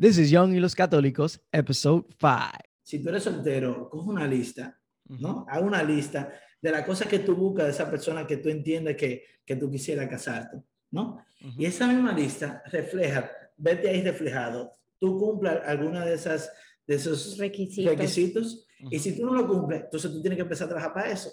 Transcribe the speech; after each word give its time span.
This 0.00 0.18
is 0.18 0.30
Young 0.30 0.54
y 0.54 0.60
los 0.60 0.74
Católicos, 0.74 1.40
episode 1.50 2.04
5. 2.20 2.36
Si 2.82 3.00
tú 3.02 3.08
eres 3.08 3.24
soltero, 3.24 3.88
coge 3.90 4.08
una 4.10 4.26
lista, 4.26 4.78
¿no? 5.08 5.44
Haz 5.48 5.62
una 5.62 5.82
lista 5.82 6.32
de 6.62 6.70
las 6.70 6.84
cosas 6.86 7.08
que 7.08 7.18
tú 7.20 7.34
buscas 7.34 7.66
de 7.66 7.72
esa 7.72 7.90
persona 7.90 8.26
que 8.26 8.36
tú 8.38 8.48
entiendes 8.48 8.96
que, 8.96 9.24
que 9.44 9.56
tú 9.56 9.70
quisieras 9.70 10.08
casarte, 10.08 10.58
¿no? 10.92 11.18
Y 11.56 11.66
esa 11.66 11.86
misma 11.88 12.12
lista 12.12 12.62
refleja, 12.70 13.30
vete 13.56 13.88
ahí 13.88 14.02
reflejado, 14.02 14.72
tú 14.98 15.18
cumplas 15.18 15.60
alguna 15.66 16.04
de 16.04 16.14
esas 16.14 16.50
de 16.86 16.94
esos 16.94 17.36
Requisitos. 17.36 17.84
requisitos. 17.92 18.66
Y 18.90 18.98
si 19.00 19.14
tú 19.18 19.26
no 19.26 19.34
lo 19.34 19.46
cumples, 19.46 19.82
entonces 19.84 20.10
tú 20.10 20.22
tienes 20.22 20.36
que 20.38 20.42
empezar 20.42 20.64
a 20.66 20.70
trabajar 20.70 20.94
para 20.94 21.10
eso. 21.10 21.30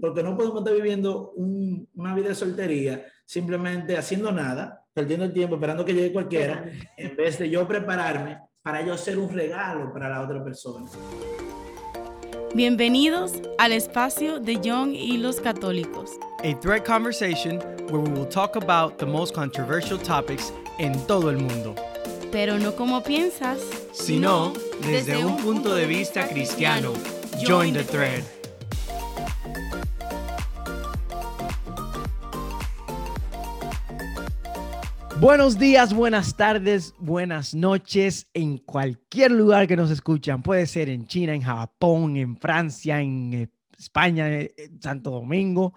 Porque 0.00 0.22
no 0.22 0.36
podemos 0.36 0.58
estar 0.58 0.74
viviendo 0.74 1.32
un- 1.32 1.88
una 1.94 2.14
vida 2.14 2.28
de 2.28 2.34
soltería 2.36 3.04
simplemente 3.32 3.96
haciendo 3.96 4.30
nada, 4.30 4.84
perdiendo 4.92 5.24
el 5.24 5.32
tiempo, 5.32 5.54
esperando 5.54 5.86
que 5.86 5.94
llegue 5.94 6.12
cualquiera, 6.12 6.70
en 6.98 7.16
vez 7.16 7.38
de 7.38 7.48
yo 7.48 7.66
prepararme 7.66 8.38
para 8.60 8.82
yo 8.84 8.92
hacer 8.92 9.18
un 9.18 9.32
regalo 9.32 9.90
para 9.90 10.10
la 10.10 10.20
otra 10.20 10.44
persona. 10.44 10.86
Bienvenidos 12.54 13.32
al 13.58 13.72
espacio 13.72 14.38
de 14.38 14.60
Young 14.60 14.90
y 14.90 15.16
los 15.16 15.40
Católicos. 15.40 16.10
A 16.40 16.54
thread 16.60 16.84
conversation 16.84 17.56
where 17.90 18.00
we 18.00 18.10
will 18.10 18.28
talk 18.28 18.54
about 18.56 18.98
the 18.98 19.06
most 19.06 19.34
controversial 19.34 19.98
topics 19.98 20.52
en 20.78 20.92
todo 21.06 21.30
el 21.30 21.38
mundo, 21.38 21.74
Pero 22.30 22.58
no 22.58 22.76
como 22.76 23.02
piensas, 23.02 23.60
sino 23.92 24.52
desde 24.82 25.24
un 25.24 25.38
punto 25.38 25.74
de 25.74 25.86
vista 25.86 26.28
cristiano. 26.28 26.92
Join 27.46 27.72
the 27.72 27.84
thread. 27.84 28.41
Buenos 35.22 35.56
días, 35.56 35.94
buenas 35.94 36.36
tardes, 36.36 36.96
buenas 36.98 37.54
noches 37.54 38.26
en 38.34 38.58
cualquier 38.58 39.30
lugar 39.30 39.68
que 39.68 39.76
nos 39.76 39.88
escuchan. 39.88 40.42
Puede 40.42 40.66
ser 40.66 40.88
en 40.88 41.06
China, 41.06 41.32
en 41.32 41.42
Japón, 41.42 42.16
en 42.16 42.36
Francia, 42.36 43.00
en 43.00 43.32
eh, 43.32 43.48
España, 43.78 44.28
eh, 44.28 44.52
en 44.56 44.82
Santo 44.82 45.12
Domingo, 45.12 45.74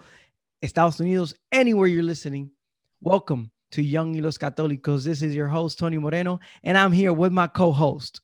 Estados 0.61 1.00
Unidos, 1.00 1.39
anywhere 1.52 1.88
you're 1.88 2.02
listening. 2.02 2.52
Welcome 3.00 3.52
to 3.69 3.84
Young 3.84 4.16
y 4.16 4.19
los 4.19 4.39
Católicos. 4.39 5.03
This 5.03 5.22
is 5.22 5.36
your 5.36 5.47
host, 5.47 5.78
Tony 5.78 6.00
Moreno, 6.00 6.39
and 6.64 6.75
I'm 6.75 6.91
here 6.91 7.14
with 7.14 7.31
my 7.31 7.47
co 7.47 7.72
host, 7.72 8.22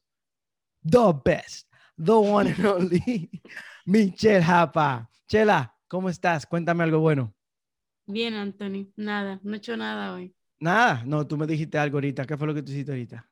the 0.84 1.14
best, 1.14 1.68
the 2.00 2.20
one 2.20 2.48
and 2.48 2.66
only, 2.66 3.30
Michelle 3.86 4.42
Japa. 4.42 5.08
Chela, 5.28 5.72
¿cómo 5.88 6.10
estás? 6.10 6.48
Cuéntame 6.48 6.84
algo 6.84 7.00
bueno. 7.00 7.32
bien, 8.08 8.34
Anthony. 8.34 8.88
Nada, 8.98 9.40
no 9.44 9.54
he 9.54 9.58
hecho 9.58 9.78
nada 9.78 10.16
hoy. 10.16 10.34
Nada, 10.62 11.04
no, 11.06 11.26
tú 11.26 11.38
me 11.38 11.48
dijiste 11.48 11.78
algo 11.78 11.98
ahorita. 11.98 12.26
¿Qué 12.26 12.38
fue 12.38 12.46
lo 12.48 12.54
que 12.54 12.62
tú 12.62 12.72
hiciste 12.72 12.92
ahorita? 12.92 13.28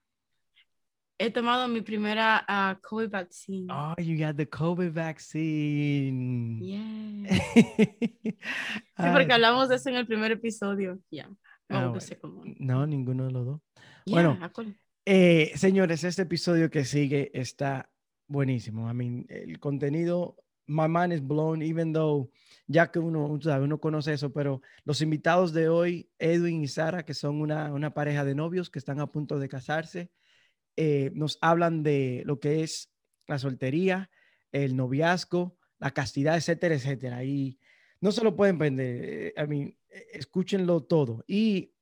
He 1.22 1.30
tomado 1.32 1.68
mi 1.68 1.82
primera 1.82 2.44
ah, 2.48 2.80
COVID 2.82 3.10
vaccine. 3.10 3.68
Oh, 3.72 3.94
you 4.02 4.18
got 4.18 4.36
the 4.38 4.48
COVID 4.48 4.92
vaccine. 4.92 6.60
Yeah. 6.62 7.30
Sí, 9.00 9.06
porque 9.14 9.32
hablamos 9.32 9.70
de 9.70 9.76
eso 9.76 9.90
en 9.90 9.96
el 9.96 10.06
primer 10.08 10.32
episodio. 10.32 11.00
Ya. 11.10 11.30
Ah, 11.70 11.88
Oh, 11.90 11.94
no 11.94 12.00
sé 12.00 12.18
cómo. 12.18 12.44
No, 12.58 12.86
ninguno 12.88 13.26
de 13.28 13.32
los 13.32 13.46
dos. 13.46 13.62
Yeah, 14.06 14.16
Bueno. 14.16 14.38
acuerdo. 14.44 14.74
Eh, 15.06 15.52
señores, 15.56 16.04
este 16.04 16.24
episodio 16.24 16.70
que 16.70 16.84
sigue 16.84 17.32
está 17.34 17.90
buenísimo. 18.28 18.90
I 18.90 18.94
mean, 18.94 19.26
el 19.30 19.60
contenido, 19.60 20.36
my 20.70 20.88
mind 20.88 21.12
is 21.14 21.22
blown, 21.22 21.62
even 21.62 21.92
though 21.94 22.30
ya 22.68 22.92
que 22.92 23.00
uno, 23.00 23.28
tú 23.40 23.50
sabes, 23.50 23.66
uno 23.66 23.80
conoce 23.80 24.14
eso, 24.14 24.32
pero 24.32 24.62
los 24.86 25.02
invitados 25.02 25.54
de 25.54 25.70
hoy, 25.70 26.10
Edwin 26.20 26.64
y 26.64 26.68
Sara, 26.68 27.04
que 27.04 27.14
son 27.14 27.42
una, 27.42 27.74
una 27.74 27.94
pareja 27.94 28.24
de 28.24 28.36
novios 28.36 28.70
que 28.70 28.80
están 28.80 29.00
a 29.00 29.08
punto 29.12 29.40
de 29.40 29.50
casarse, 29.50 30.12
eh, 30.76 31.12
nos 31.14 31.38
hablan 31.42 31.84
de 31.84 32.24
lo 32.26 32.40
que 32.40 32.64
es 32.64 32.92
la 33.28 33.40
soltería, 33.40 34.10
el 34.52 34.76
noviazgo, 34.76 35.58
la 35.80 35.92
castidad, 35.92 36.38
etcétera, 36.38 36.76
etcétera. 36.76 37.24
Y 37.24 37.60
no 38.02 38.12
se 38.12 38.24
lo 38.24 38.36
pueden 38.36 38.58
perder. 38.58 39.04
eh, 39.04 39.34
I 39.38 39.48
mean, 39.48 39.78
eh, 39.90 40.06
escúchenlo 40.14 40.84
todo. 40.84 41.24
Y 41.28 41.74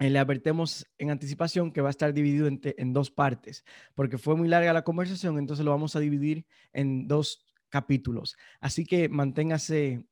eh, 0.00 0.10
le 0.10 0.18
advertemos 0.18 0.86
en 0.98 1.10
anticipación 1.10 1.72
que 1.72 1.80
va 1.80 1.88
a 1.88 1.90
estar 1.90 2.12
dividido 2.12 2.46
en, 2.46 2.60
te- 2.60 2.80
en 2.80 2.92
dos 2.92 3.10
partes, 3.10 3.64
porque 3.94 4.18
fue 4.18 4.36
muy 4.36 4.48
larga 4.48 4.72
la 4.72 4.84
conversación, 4.84 5.38
entonces 5.38 5.64
lo 5.64 5.72
vamos 5.72 5.96
a 5.96 6.00
dividir 6.00 6.46
en 6.72 7.08
dos 7.08 7.44
capítulos. 7.70 8.34
Así 8.60 8.84
que 8.84 9.08
manténgase 9.08 10.04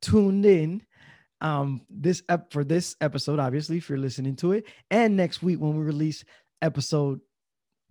tuned 0.00 0.44
in 0.46 0.82
um, 1.40 1.84
this 1.88 2.22
ep- 2.28 2.52
for 2.52 2.64
this 2.64 2.96
episode, 3.00 3.38
obviously, 3.40 3.78
if 3.78 3.88
you're 3.88 3.98
listening 3.98 4.36
to 4.36 4.52
it, 4.52 4.64
and 4.90 5.16
next 5.16 5.42
week 5.42 5.60
when 5.60 5.76
we 5.76 5.84
release 5.84 6.24
episode 6.62 7.20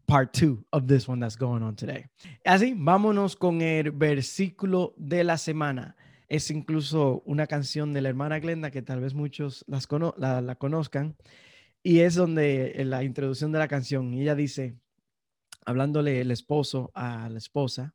part 0.06 0.34
two 0.34 0.66
of 0.74 0.88
this 0.88 1.08
one 1.08 1.20
that's 1.20 1.38
going 1.38 1.64
on 1.64 1.76
today. 1.76 2.06
Así, 2.46 2.74
vámonos 2.78 3.36
con 3.38 3.62
el 3.62 3.92
versículo 3.92 4.94
de 4.98 5.24
la 5.24 5.38
semana. 5.38 5.96
Es 6.28 6.50
incluso 6.50 7.22
una 7.26 7.48
canción 7.48 7.94
de 7.94 8.02
la 8.02 8.10
hermana 8.10 8.40
Glenda 8.40 8.72
que 8.72 8.82
tal 8.82 9.00
vez 9.02 9.14
muchos 9.14 9.64
las 9.68 9.88
cono- 9.88 10.16
la, 10.18 10.42
la 10.42 10.56
conozcan. 10.56 11.16
Y 11.84 12.00
es 12.00 12.16
donde 12.16 12.82
en 12.82 12.90
la 12.90 13.04
introducción 13.04 13.52
de 13.52 13.60
la 13.60 13.68
canción, 13.68 14.14
ella 14.14 14.36
dice, 14.36 14.76
hablándole 15.66 16.22
el 16.22 16.32
esposo 16.32 16.92
a 16.96 17.30
la 17.30 17.38
esposa. 17.38 17.94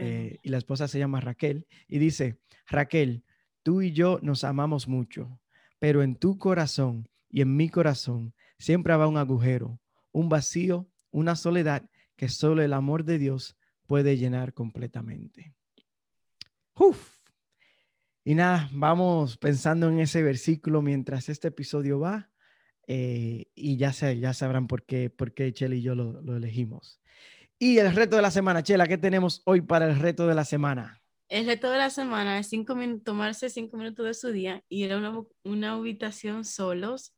Eh, 0.00 0.38
y 0.42 0.48
la 0.48 0.58
esposa 0.58 0.88
se 0.88 0.98
llama 0.98 1.20
Raquel, 1.20 1.66
y 1.88 1.98
dice, 1.98 2.38
Raquel, 2.66 3.24
tú 3.62 3.82
y 3.82 3.92
yo 3.92 4.18
nos 4.22 4.44
amamos 4.44 4.88
mucho, 4.88 5.40
pero 5.78 6.02
en 6.02 6.16
tu 6.16 6.38
corazón 6.38 7.08
y 7.28 7.40
en 7.40 7.56
mi 7.56 7.68
corazón 7.68 8.34
siempre 8.58 8.92
habrá 8.92 9.08
un 9.08 9.16
agujero, 9.16 9.80
un 10.12 10.28
vacío, 10.28 10.88
una 11.10 11.36
soledad 11.36 11.88
que 12.16 12.28
solo 12.28 12.62
el 12.62 12.72
amor 12.72 13.04
de 13.04 13.18
Dios 13.18 13.56
puede 13.86 14.16
llenar 14.16 14.54
completamente. 14.54 15.54
Uf. 16.74 17.18
Y 18.24 18.34
nada, 18.34 18.68
vamos 18.72 19.36
pensando 19.36 19.88
en 19.88 19.98
ese 19.98 20.22
versículo 20.22 20.82
mientras 20.82 21.28
este 21.28 21.48
episodio 21.48 21.98
va. 21.98 22.30
eh, 22.86 23.46
y 23.54 23.76
ya, 23.76 23.92
sé, 23.92 24.18
ya 24.18 24.34
sabrán 24.34 24.66
por 24.66 24.84
qué, 24.84 25.10
por 25.10 25.32
qué 25.34 25.52
y 25.56 25.82
yo 25.82 25.94
lo, 25.94 26.20
lo 26.22 26.36
elegimos. 26.36 27.00
Y 27.62 27.78
el 27.78 27.94
reto 27.94 28.16
de 28.16 28.22
la 28.22 28.32
semana, 28.32 28.64
Chela, 28.64 28.88
¿qué 28.88 28.98
tenemos 28.98 29.40
hoy 29.44 29.60
para 29.60 29.88
el 29.88 29.96
reto 29.96 30.26
de 30.26 30.34
la 30.34 30.44
semana? 30.44 31.00
El 31.28 31.46
reto 31.46 31.70
de 31.70 31.78
la 31.78 31.90
semana 31.90 32.40
es 32.40 32.48
cinco 32.48 32.74
tomarse 33.04 33.50
cinco 33.50 33.76
minutos 33.76 34.04
de 34.04 34.14
su 34.14 34.32
día, 34.32 34.64
ir 34.68 34.92
a 34.92 34.98
una, 34.98 35.22
una 35.44 35.74
habitación 35.74 36.44
solos 36.44 37.14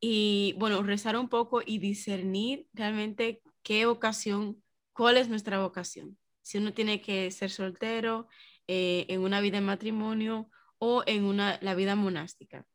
y, 0.00 0.56
bueno, 0.58 0.82
rezar 0.82 1.16
un 1.16 1.28
poco 1.28 1.62
y 1.64 1.78
discernir 1.78 2.66
realmente 2.72 3.42
qué 3.62 3.86
vocación, 3.86 4.60
cuál 4.92 5.18
es 5.18 5.28
nuestra 5.28 5.62
vocación. 5.62 6.18
Si 6.42 6.58
uno 6.58 6.72
tiene 6.72 7.00
que 7.00 7.30
ser 7.30 7.52
soltero, 7.52 8.26
eh, 8.66 9.06
en 9.08 9.20
una 9.20 9.40
vida 9.40 9.58
en 9.58 9.66
matrimonio 9.66 10.50
o 10.78 11.04
en 11.06 11.22
una, 11.22 11.60
la 11.62 11.76
vida 11.76 11.94
monástica. 11.94 12.66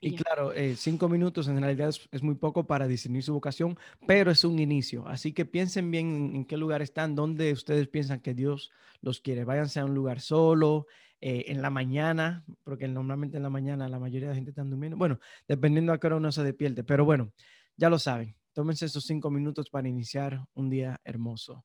Y 0.00 0.14
claro, 0.14 0.52
eh, 0.52 0.76
cinco 0.76 1.08
minutos 1.08 1.48
en 1.48 1.60
realidad 1.60 1.88
es, 1.88 2.08
es 2.12 2.22
muy 2.22 2.34
poco 2.34 2.66
para 2.66 2.86
discernir 2.86 3.22
su 3.22 3.32
vocación, 3.32 3.78
pero 4.06 4.30
es 4.30 4.44
un 4.44 4.58
inicio. 4.58 5.06
Así 5.08 5.32
que 5.32 5.44
piensen 5.44 5.90
bien 5.90 6.14
en, 6.14 6.36
en 6.36 6.44
qué 6.44 6.56
lugar 6.56 6.82
están, 6.82 7.14
dónde 7.14 7.52
ustedes 7.52 7.88
piensan 7.88 8.20
que 8.20 8.34
Dios 8.34 8.70
los 9.00 9.20
quiere. 9.20 9.44
Váyanse 9.44 9.80
a 9.80 9.84
un 9.84 9.94
lugar 9.94 10.20
solo, 10.20 10.86
eh, 11.24 11.52
en 11.52 11.62
la 11.62 11.70
mañana, 11.70 12.44
porque 12.64 12.88
normalmente 12.88 13.36
en 13.36 13.44
la 13.44 13.48
mañana 13.48 13.88
la 13.88 14.00
mayoría 14.00 14.26
de 14.26 14.32
la 14.32 14.34
gente 14.34 14.50
está 14.50 14.64
durmiendo. 14.64 14.96
Bueno, 14.96 15.20
dependiendo 15.46 15.92
a 15.92 16.00
qué 16.00 16.08
hora 16.08 16.16
uno 16.16 16.32
se 16.32 16.42
despierte, 16.42 16.82
pero 16.82 17.04
bueno, 17.04 17.30
ya 17.76 17.88
lo 17.88 18.00
saben. 18.00 18.34
Tómense 18.52 18.86
esos 18.86 19.04
cinco 19.04 19.30
minutos 19.30 19.70
para 19.70 19.88
iniciar 19.88 20.44
un 20.54 20.68
día 20.68 21.00
hermoso. 21.04 21.64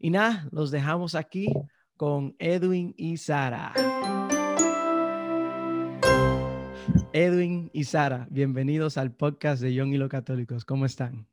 Y 0.00 0.10
nada, 0.10 0.48
los 0.50 0.72
dejamos 0.72 1.14
aquí 1.14 1.46
con 1.96 2.34
Edwin 2.40 2.92
y 2.96 3.18
Sara. 3.18 3.72
Edwin 7.16 7.70
y 7.72 7.84
Sara, 7.84 8.28
bienvenidos 8.30 8.98
al 8.98 9.10
podcast 9.10 9.62
de 9.62 9.72
Young 9.72 9.94
y 9.94 9.96
los 9.96 10.10
Católicos. 10.10 10.66
¿Cómo 10.66 10.84
están? 10.84 11.26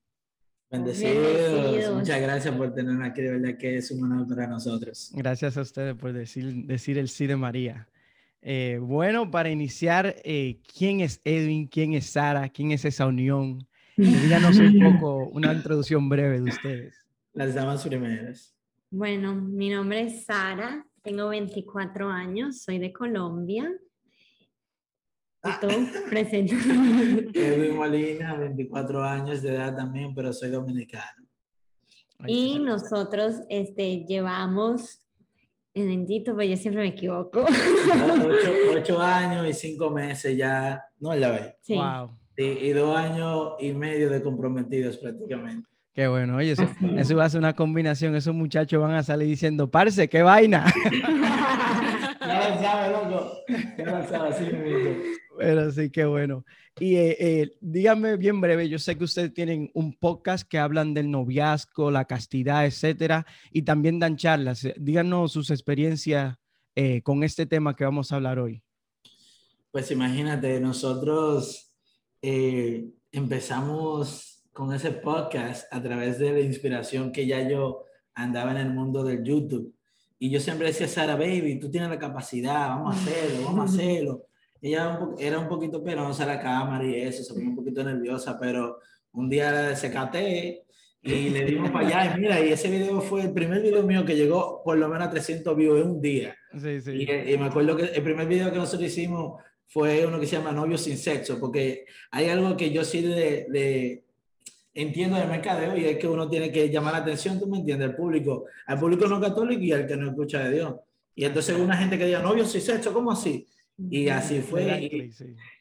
Bendecidos. 0.72 1.14
Bendecidos. 1.14 1.96
Muchas 1.98 2.22
gracias 2.22 2.56
por 2.56 2.74
tenernos 2.74 3.06
aquí, 3.06 3.22
de 3.22 3.32
verdad 3.32 3.58
que 3.58 3.76
es 3.76 3.92
un 3.92 4.02
honor 4.06 4.26
para 4.26 4.48
nosotros. 4.48 5.12
Gracias 5.14 5.58
a 5.58 5.62
ustedes 5.62 5.94
por 5.96 6.14
decir, 6.14 6.66
decir 6.68 6.98
el 6.98 7.10
sí 7.10 7.28
de 7.28 7.36
María. 7.36 7.90
Eh, 8.42 8.80
bueno, 8.82 9.30
para 9.30 9.50
iniciar, 9.50 10.16
eh, 10.24 10.62
¿quién 10.74 11.02
es 11.02 11.20
Edwin? 11.26 11.68
¿Quién 11.68 11.96
es 11.96 12.06
Sara? 12.06 12.48
¿Quién 12.48 12.72
es 12.72 12.86
esa 12.86 13.06
unión? 13.06 13.68
Díganos 13.98 14.58
un 14.60 14.80
poco, 14.80 15.28
una 15.34 15.54
introducción 15.54 16.08
breve 16.08 16.40
de 16.40 16.50
ustedes. 16.50 16.96
Las 17.34 17.56
damas 17.56 17.86
primeras. 17.86 18.56
Bueno, 18.90 19.36
mi 19.36 19.70
nombre 19.70 20.04
es 20.04 20.24
Sara, 20.24 20.88
tengo 21.02 21.28
24 21.28 22.10
años, 22.10 22.62
soy 22.62 22.80
de 22.80 22.94
Colombia. 22.94 23.70
¿Y 25.44 25.60
tú? 25.60 25.68
Presenta. 26.10 26.56
Edwin 27.34 27.76
Molina, 27.76 28.36
24 28.36 29.04
años 29.04 29.42
de 29.42 29.56
edad 29.56 29.76
también, 29.76 30.16
pero 30.16 30.32
soy 30.32 30.50
dominicano. 30.50 31.28
Y 32.26 32.60
nosotros 32.60 33.42
este, 33.50 34.06
llevamos, 34.06 35.02
bendito, 35.76 36.36
pero 36.36 36.50
yo 36.50 36.56
siempre 36.56 36.84
me 36.84 36.90
equivoco. 36.90 37.42
Ocho, 37.46 38.52
ocho 38.78 39.02
años 39.02 39.46
y 39.48 39.54
cinco 39.54 39.90
meses 39.90 40.38
ya. 40.38 40.82
No, 41.00 41.14
la 41.14 41.32
ve. 41.32 41.56
Sí, 41.62 41.76
Wow. 41.76 42.12
y 42.38 42.70
dos 42.70 42.96
años 42.96 43.54
y 43.60 43.74
medio 43.74 44.10
de 44.10 44.22
comprometidos 44.22 44.98
prácticamente. 44.98 45.68
Qué 45.94 46.08
bueno, 46.08 46.38
oye, 46.38 46.52
eso, 46.52 46.68
eso, 46.98 47.16
va 47.16 47.26
a 47.26 47.30
ser 47.30 47.40
una 47.40 47.54
combinación. 47.54 48.16
Esos 48.16 48.34
muchachos 48.34 48.82
van 48.82 48.96
a 48.96 49.04
salir 49.04 49.28
diciendo, 49.28 49.70
parce, 49.70 50.08
qué 50.08 50.24
vaina. 50.24 50.66
ya 52.22 52.50
lo 52.50 52.62
sabe, 52.62 52.92
loco. 52.94 53.32
Ya 53.78 53.86
lo 53.86 54.08
sabe, 54.08 54.30
así 54.30 54.46
Pero 55.38 55.72
sí, 55.72 55.90
qué 55.90 56.06
bueno. 56.06 56.46
Y 56.80 56.96
eh, 56.96 57.18
eh, 57.20 57.58
dígame 57.62 58.18
bien 58.18 58.42
breve, 58.42 58.68
yo 58.68 58.80
sé 58.80 58.98
que 58.98 59.04
ustedes 59.04 59.34
tienen 59.34 59.70
un 59.74 59.94
podcast 59.94 60.48
que 60.48 60.58
hablan 60.58 60.94
del 60.94 61.12
noviazgo, 61.12 61.92
la 61.92 62.06
castidad, 62.06 62.66
etcétera, 62.66 63.26
y 63.52 63.62
también 63.62 64.00
dan 64.00 64.18
charlas. 64.18 64.68
Díganos 64.78 65.32
sus 65.32 65.52
experiencias 65.52 66.36
eh, 66.76 67.02
con 67.04 67.24
este 67.24 67.46
tema 67.46 67.76
que 67.76 67.84
vamos 67.84 68.12
a 68.12 68.16
hablar 68.16 68.40
hoy. 68.40 68.62
Pues 69.72 69.92
imagínate, 69.92 70.60
nosotros 70.60 71.72
empezamos 73.12 74.46
con 74.54 74.74
ese 74.74 74.92
podcast 74.92 75.72
a 75.74 75.82
través 75.82 76.20
de 76.20 76.32
la 76.32 76.40
inspiración 76.40 77.12
que 77.12 77.28
ya 77.28 77.48
yo 77.48 77.84
andaba 78.16 78.52
en 78.52 78.58
el 78.58 78.74
mundo 78.74 79.04
del 79.04 79.24
YouTube. 79.24 79.76
Y 80.20 80.30
yo 80.30 80.40
siempre 80.40 80.68
decía, 80.68 80.88
Sara, 80.88 81.16
baby, 81.16 81.60
tú 81.60 81.70
tienes 81.70 81.90
la 81.90 82.00
capacidad, 82.00 82.70
vamos 82.70 82.96
a 82.96 83.00
hacerlo, 83.00 83.46
vamos 83.46 83.72
a 83.72 83.74
hacerlo. 83.74 84.28
Ella 84.64 85.00
era 85.20 85.38
un 85.38 85.48
poquito 85.48 85.84
penosa 85.84 86.26
la 86.26 86.40
cámara 86.40 86.86
y 86.86 86.96
eso, 86.96 87.24
se 87.24 87.34
ponía 87.34 87.50
un 87.50 87.56
poquito 87.56 87.84
nerviosa, 87.84 88.40
pero 88.40 88.80
un 89.12 89.30
día 89.30 89.76
se 89.76 89.92
caté 89.92 90.64
y 91.02 91.30
le 91.30 91.46
dimos 91.46 91.70
para 91.70 91.86
allá. 91.86 92.16
Y 92.16 92.20
mira, 92.20 92.40
y 92.40 92.52
ese 92.52 92.70
video 92.70 93.02
fue 93.02 93.24
el 93.24 93.34
primer 93.34 93.62
video 93.62 93.84
mío 93.84 94.06
que 94.06 94.16
llegó 94.16 94.64
por 94.64 94.78
lo 94.78 94.88
menos 94.88 95.08
a 95.08 95.12
300 95.12 95.56
views 95.56 95.82
en 95.82 95.88
un 95.90 96.02
día. 96.02 96.36
Sí, 96.58 96.82
sí. 96.82 96.92
Y, 96.92 97.38
me 97.38 97.46
acuerdo 97.46 97.76
que 97.76 97.84
el 97.84 98.02
primer 98.02 98.26
video 98.26 98.52
que 98.52 98.58
nosotros 98.58 98.90
hicimos 98.90 99.40
fue 99.68 100.06
uno 100.06 100.20
que 100.20 100.26
se 100.26 100.38
llama 100.38 100.52
Novio 100.52 100.78
sin 100.78 100.98
sexo, 100.98 101.40
porque 101.40 101.86
hay 102.10 102.30
algo 102.30 102.58
que 102.58 102.72
yo 102.72 102.84
sí 102.84 103.02
de 103.02 104.04
entiendo 104.74 105.18
el 105.18 105.28
mercadeo 105.28 105.78
y 105.78 105.86
es 105.86 105.98
que 105.98 106.08
uno 106.08 106.30
tiene 106.30 106.52
que 106.52 106.70
llamar 106.70 106.94
la 106.94 107.00
atención, 107.00 107.40
tú 107.40 107.48
me 107.48 107.58
entiendes, 107.58 107.90
el 107.90 107.96
público, 107.96 108.46
al 108.66 108.80
público 108.80 109.08
no 109.08 109.22
católico 109.22 109.62
y 109.62 109.72
al 109.72 109.86
que 109.86 109.96
no 109.96 110.10
escucha 110.10 110.40
de 110.44 110.52
Dios. 110.56 110.76
Y 111.16 111.26
entonces 111.26 111.58
una 111.58 111.78
gente 111.78 111.98
que 111.98 112.06
diga, 112.06 112.22
novio, 112.22 112.46
sí, 112.46 112.60
sexo, 112.60 112.92
¿cómo 112.92 113.12
así? 113.12 113.48
Y 113.78 114.08
así 114.10 114.40
fue. 114.40 115.12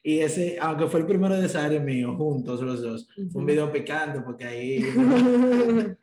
Y, 0.05 0.19
ese, 0.19 0.59
aunque 0.61 0.87
fue 0.87 1.01
el 1.01 1.07
primero 1.07 1.35
de 1.35 1.47
esa 1.47 1.65
área 1.65 1.81
mío, 1.81 2.15
juntos 2.17 2.61
los 2.61 2.83
dos, 2.83 3.09
fue 3.33 3.41
un 3.41 3.47
video 3.47 3.73
picante 3.73 4.21
porque 4.21 4.45
ahí. 4.45 4.85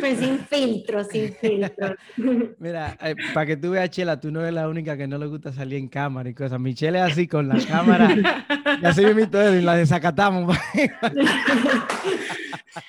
pues 0.00 0.18
sin 0.18 0.38
filtro, 0.50 1.04
sin 1.04 1.32
filtro. 1.34 1.94
Mira, 2.58 2.98
eh, 3.00 3.14
para 3.32 3.46
que 3.46 3.56
tú 3.56 3.70
veas, 3.70 3.90
Chela, 3.90 4.18
tú 4.18 4.32
no 4.32 4.40
eres 4.40 4.54
la 4.54 4.68
única 4.68 4.96
que 4.96 5.06
no 5.06 5.18
le 5.18 5.26
gusta 5.26 5.52
salir 5.52 5.78
en 5.78 5.88
cámara 5.88 6.28
y 6.28 6.34
cosas. 6.34 6.58
Michelle 6.58 6.98
es 6.98 7.12
así 7.12 7.28
con 7.28 7.48
la 7.48 7.58
cámara. 7.64 8.12
y 8.82 8.84
así 8.84 9.04
mismo 9.04 9.40
y 9.40 9.62
la 9.62 9.76
desacatamos. 9.76 10.56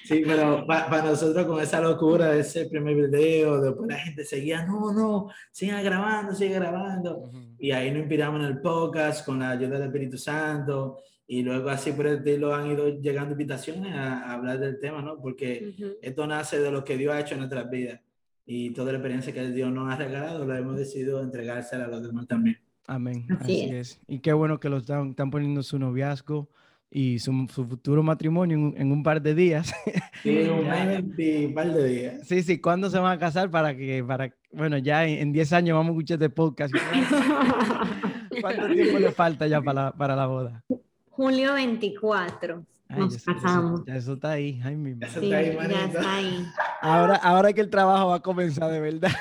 Sí, 0.05 0.23
pero 0.25 0.65
para 0.65 1.03
nosotros 1.03 1.45
con 1.45 1.61
esa 1.61 1.81
locura 1.81 2.31
de 2.31 2.41
ese 2.41 2.65
primer 2.65 2.95
video, 2.95 3.61
después 3.61 3.89
la 3.89 3.97
gente 3.97 4.23
seguía, 4.25 4.65
no, 4.65 4.93
no, 4.93 5.29
siga 5.51 5.81
grabando, 5.81 6.33
siga 6.33 6.59
grabando. 6.59 7.29
Y 7.59 7.71
ahí 7.71 7.91
nos 7.91 8.01
inspiramos 8.01 8.41
en 8.41 8.47
el 8.47 8.61
podcast 8.61 9.25
con 9.25 9.39
la 9.39 9.51
ayuda 9.51 9.79
del 9.79 9.87
Espíritu 9.87 10.17
Santo. 10.17 10.99
Y 11.25 11.41
luego 11.41 11.69
así 11.69 11.91
por 11.93 12.07
el 12.07 12.17
estilo 12.17 12.53
han 12.53 12.71
ido 12.71 12.89
llegando 12.99 13.31
invitaciones 13.31 13.93
a, 13.93 14.33
hablar 14.33 14.59
del 14.59 14.79
tema, 14.79 15.01
¿no? 15.01 15.19
Porque 15.19 15.73
esto 16.01 16.27
nace 16.27 16.59
de 16.59 16.71
lo 16.71 16.83
que 16.83 16.97
Dios 16.97 17.13
ha 17.13 17.21
hecho 17.21 17.33
en 17.33 17.39
nuestras 17.39 17.69
vidas. 17.69 17.99
Y 18.45 18.71
toda 18.71 18.91
la 18.91 18.97
experiencia 18.97 19.33
que 19.33 19.49
Dios 19.51 19.71
nos 19.71 19.91
ha 19.91 19.95
regalado, 19.95 20.45
lo 20.45 20.55
hemos 20.55 20.77
decidido 20.77 21.21
entregársela 21.21 21.85
a 21.85 21.87
los 21.87 22.03
demás 22.03 22.27
también. 22.27 22.59
Amén. 22.87 23.25
Así, 23.39 23.61
es. 23.61 24.01
Y 24.07 24.19
qué 24.19 24.33
bueno 24.33 24.59
que 24.59 24.67
los 24.69 24.81
están, 24.81 25.11
están 25.11 25.31
poniendo 25.31 25.63
su 25.63 25.79
noviazgo 25.79 26.49
y 26.95 27.17
su, 27.17 27.47
futuro 27.47 28.03
matrimonio 28.03 28.71
en, 28.77 28.91
un 28.91 29.01
par 29.01 29.21
de 29.21 29.33
días. 29.33 29.73
Sí, 30.21 30.47
un 30.47 31.53
par 31.53 31.73
de 31.73 31.83
días. 31.83 32.25
Sí, 32.25 32.43
sí, 32.43 32.61
¿cuándo 32.61 32.89
se 32.89 32.97
van 32.97 33.11
a 33.11 33.19
casar? 33.19 33.51
Para 33.51 33.75
que, 33.75 34.01
para, 34.01 34.33
bueno, 34.53 34.77
ya 34.77 35.05
en 35.05 35.33
10 35.33 35.51
años 35.51 35.75
vamos 35.75 35.89
a 35.89 35.91
escuchar 35.93 36.15
este 36.15 36.29
podcast. 36.29 36.73
¿Cuánto 38.41 38.67
tiempo 38.69 38.99
le 38.99 39.11
falta 39.11 39.47
ya 39.47 39.61
para 39.61 39.85
la, 39.85 39.91
para 39.91 40.15
la 40.15 40.25
boda? 40.27 40.63
Julio 41.09 41.55
24. 41.55 42.63
Nos 42.87 43.21
casamos. 43.21 43.83
ya 43.85 43.97
eso 43.97 44.13
está 44.13 44.31
ahí. 44.31 44.61
Ay, 44.63 44.77
mi 44.77 44.93
sí, 44.93 45.27
ya 45.27 45.41
está 45.41 46.15
ahí. 46.15 46.45
Ahora, 46.81 47.15
ahora 47.15 47.51
que 47.51 47.61
el 47.61 47.69
trabajo 47.69 48.09
va 48.09 48.15
a 48.15 48.21
comenzar 48.21 48.71
de 48.71 48.79
verdad. 48.79 49.11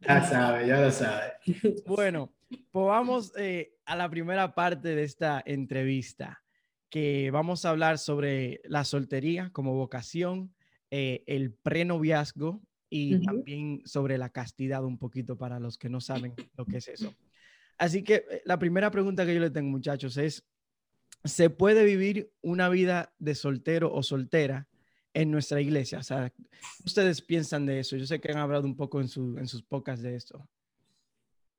Ya 0.00 0.22
sabe, 0.24 0.66
ya 0.66 0.80
lo 0.80 0.90
sabe. 0.90 1.34
Bueno, 1.86 2.32
pues 2.70 2.86
vamos 2.86 3.32
eh, 3.36 3.74
a 3.84 3.94
la 3.94 4.08
primera 4.08 4.54
parte 4.54 4.94
de 4.94 5.04
esta 5.04 5.42
entrevista 5.44 6.41
que 6.92 7.30
vamos 7.30 7.64
a 7.64 7.70
hablar 7.70 7.98
sobre 7.98 8.60
la 8.64 8.84
soltería 8.84 9.48
como 9.54 9.72
vocación, 9.72 10.54
eh, 10.90 11.24
el 11.26 11.54
prenoviazgo 11.54 12.60
y 12.90 13.18
también 13.24 13.80
sobre 13.86 14.18
la 14.18 14.28
castidad 14.28 14.84
un 14.84 14.98
poquito 14.98 15.38
para 15.38 15.58
los 15.58 15.78
que 15.78 15.88
no 15.88 16.02
saben 16.02 16.34
lo 16.54 16.66
que 16.66 16.76
es 16.76 16.88
eso. 16.88 17.14
Así 17.78 18.04
que 18.04 18.26
eh, 18.30 18.42
la 18.44 18.58
primera 18.58 18.90
pregunta 18.90 19.24
que 19.24 19.32
yo 19.32 19.40
le 19.40 19.48
tengo, 19.48 19.70
muchachos, 19.70 20.18
es, 20.18 20.44
¿se 21.24 21.48
puede 21.48 21.82
vivir 21.86 22.30
una 22.42 22.68
vida 22.68 23.14
de 23.18 23.36
soltero 23.36 23.90
o 23.90 24.02
soltera 24.02 24.68
en 25.14 25.30
nuestra 25.30 25.62
iglesia? 25.62 26.00
O 26.00 26.02
sea, 26.02 26.30
¿ustedes 26.84 27.22
piensan 27.22 27.64
de 27.64 27.80
eso? 27.80 27.96
Yo 27.96 28.04
sé 28.04 28.20
que 28.20 28.30
han 28.30 28.36
hablado 28.36 28.66
un 28.66 28.76
poco 28.76 29.00
en, 29.00 29.08
en 29.38 29.48
sus 29.48 29.62
podcasts 29.62 30.02
de 30.02 30.14
esto. 30.14 30.46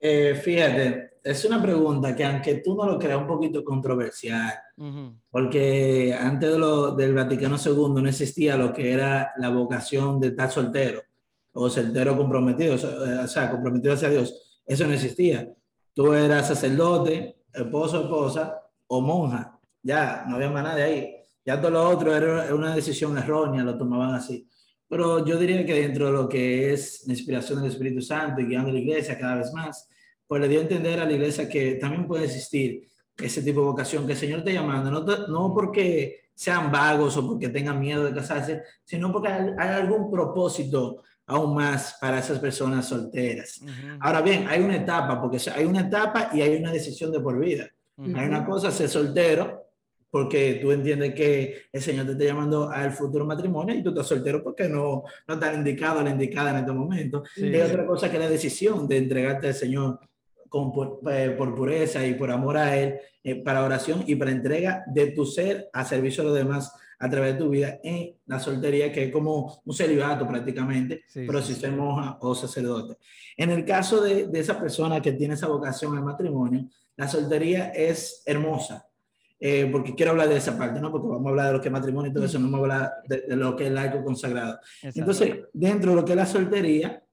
Eh, 0.06 0.36
fíjate, 0.36 1.12
es 1.24 1.46
una 1.46 1.62
pregunta 1.62 2.14
que 2.14 2.26
aunque 2.26 2.56
tú 2.56 2.76
no 2.76 2.86
lo 2.86 3.00
creas 3.00 3.22
un 3.22 3.26
poquito 3.26 3.64
controversial, 3.64 4.54
porque 5.30 6.14
antes 6.14 6.52
de 6.52 6.60
lo, 6.60 6.92
del 6.92 7.14
Vaticano 7.14 7.56
II 7.56 8.02
no 8.02 8.10
existía 8.10 8.58
lo 8.58 8.74
que 8.74 8.92
era 8.92 9.32
la 9.38 9.48
vocación 9.48 10.20
de 10.20 10.28
estar 10.28 10.52
soltero 10.52 11.02
o 11.54 11.70
soltero 11.70 12.18
comprometido, 12.18 12.76
o 12.76 13.28
sea, 13.30 13.50
comprometido 13.50 13.94
hacia 13.94 14.10
Dios. 14.10 14.62
Eso 14.66 14.86
no 14.86 14.92
existía. 14.92 15.48
Tú 15.94 16.12
eras 16.12 16.50
sacerdote, 16.50 17.38
esposo, 17.54 18.02
esposa 18.02 18.62
o 18.88 19.00
monja. 19.00 19.58
Ya, 19.82 20.26
no 20.28 20.36
había 20.36 20.50
más 20.50 20.64
nada 20.64 20.76
de 20.76 20.84
ahí. 20.84 21.16
Ya 21.46 21.62
todo 21.62 21.72
lo 21.72 21.90
otro 21.90 22.14
era 22.14 22.54
una 22.54 22.76
decisión 22.76 23.18
errónea, 23.18 23.64
lo 23.64 23.78
tomaban 23.78 24.16
así. 24.16 24.50
Pero 24.90 25.26
yo 25.26 25.38
diría 25.38 25.66
que 25.66 25.76
dentro 25.76 26.08
de 26.08 26.12
lo 26.12 26.28
que 26.28 26.74
es 26.74 27.08
la 27.08 27.14
inspiración 27.14 27.62
del 27.62 27.72
Espíritu 27.72 28.02
Santo 28.02 28.42
y 28.42 28.48
guiando 28.48 28.70
la 28.70 28.80
iglesia 28.80 29.18
cada 29.18 29.36
vez 29.36 29.54
más, 29.54 29.88
pues 30.28 30.42
le 30.42 30.48
dio 30.48 30.60
a 30.60 30.64
entender 30.64 31.00
a 31.00 31.06
la 31.06 31.12
iglesia 31.12 31.50
que 31.50 31.76
también 31.76 32.08
puede 32.08 32.26
existir 32.26 32.88
ese 33.18 33.42
tipo 33.42 33.60
de 33.62 33.68
vocación, 33.68 34.06
que 34.06 34.14
el 34.14 34.18
Señor 34.18 34.44
te 34.44 34.54
llamando, 34.54 34.90
no, 34.90 35.28
no 35.28 35.54
porque 35.54 36.24
sean 36.34 36.72
vagos 36.72 37.16
o 37.18 37.28
porque 37.28 37.50
tengan 37.50 37.80
miedo 37.80 38.04
de 38.04 38.14
casarse, 38.14 38.64
sino 38.84 39.12
porque 39.12 39.30
hay, 39.30 39.70
algún 39.70 40.10
propósito 40.10 41.04
aún 41.28 41.56
más 41.56 41.98
para 42.02 42.20
esas 42.20 42.40
personas 42.40 42.88
solteras. 42.88 43.62
Ahora 44.00 44.22
bien, 44.22 44.48
hay 44.48 44.62
una 44.62 44.78
etapa, 44.78 45.22
porque 45.22 45.38
hay 45.56 45.66
una 45.66 45.82
etapa 45.82 46.30
y 46.34 46.42
hay 46.42 46.56
una 46.56 46.72
decisión 46.72 47.12
de 47.12 47.20
por 47.20 47.40
vida. 47.40 47.70
Hay 47.98 48.28
una 48.28 48.46
cosa, 48.46 48.72
ser 48.72 48.90
soltero, 48.90 49.64
porque 50.10 50.60
tú 50.62 50.72
entiendes 50.72 51.16
que 51.16 51.64
el 51.72 51.82
Señor 51.82 52.06
te 52.06 52.12
está 52.12 52.26
llamando 52.26 52.70
al 52.70 52.92
futuro 52.92 53.26
matrimonio 53.26 53.74
y 53.74 53.82
tú 53.82 53.90
estás 53.90 54.08
soltero 54.08 54.44
porque 54.44 54.68
no, 54.68 55.04
no 55.28 55.34
estás 55.34 55.56
indicado 55.56 56.04
la 56.04 56.10
indicada 56.10 56.52
en 56.52 56.58
este 56.58 56.72
momento. 56.72 57.24
hay 57.36 57.62
otra 57.62 57.86
cosa 57.86 58.12
que 58.12 58.20
la 58.20 58.30
decisión 58.30 58.88
de 58.88 58.98
entregarte 58.98 59.48
al 59.48 59.54
Señor 59.56 60.00
eh, 61.10 61.36
por, 61.38 61.56
pureza 61.56 62.06
y 62.06 62.14
por 62.14 62.30
amor 62.32 62.58
a 62.58 62.78
Él, 62.78 62.96
eh, 63.24 63.36
para 63.36 63.64
oración 63.64 64.04
y 64.06 64.16
para 64.16 64.32
entrega 64.32 64.84
de 64.88 65.08
tu 65.08 65.26
ser 65.26 65.70
a 65.74 65.84
servicio 65.84 66.24
de 66.24 66.30
los 66.30 66.38
demás 66.38 66.74
a 67.00 67.10
través 67.10 67.34
de 67.34 67.40
tu 67.40 67.50
vida 67.50 67.80
en 67.84 68.16
la 68.28 68.40
soltería, 68.40 68.92
que 68.92 69.06
es 69.06 69.12
como 69.12 69.62
un 69.66 69.74
celibato 69.74 70.28
prácticamente, 70.28 71.04
pero 71.14 71.42
si 71.42 71.54
se 71.54 71.70
moja 71.70 72.18
o 72.22 72.34
sacerdote. 72.34 72.98
En 73.36 73.50
el 73.50 73.66
caso 73.66 74.02
de, 74.02 74.28
de, 74.28 74.40
esa 74.40 74.60
persona 74.60 75.02
que 75.02 75.12
tiene 75.14 75.34
esa 75.34 75.48
vocación 75.48 75.98
al 75.98 76.04
matrimonio, 76.04 76.70
la 76.96 77.08
soltería 77.08 77.70
es 77.70 78.24
hermosa. 78.26 78.88
Eh, 79.46 79.68
porque 79.70 79.94
quiero 79.94 80.12
hablar 80.12 80.30
de 80.30 80.38
esa 80.38 80.58
parte, 80.58 80.80
¿no? 80.80 80.90
Porque 80.90 81.08
vamos 81.08 81.26
a 81.26 81.30
hablar 81.32 81.48
de 81.48 81.54
lo 81.54 81.60
que 81.60 81.68
es 81.68 81.72
matrimonio 81.74 82.10
y 82.10 82.14
todo 82.14 82.24
eso, 82.24 82.40
no 82.40 82.50
vamos 82.50 82.70
a 82.70 82.76
hablar 82.76 82.94
de, 83.06 83.36
lo 83.36 83.54
que 83.58 83.68
es 83.68 83.74
laico 83.74 84.02
consagrado. 84.02 84.58
Entonces, 84.82 85.40
dentro 85.52 85.90
de 85.90 85.98
lo 85.98 86.06
que 86.06 86.14
es 86.14 86.18
la 86.18 86.26
soltería, 86.26 87.04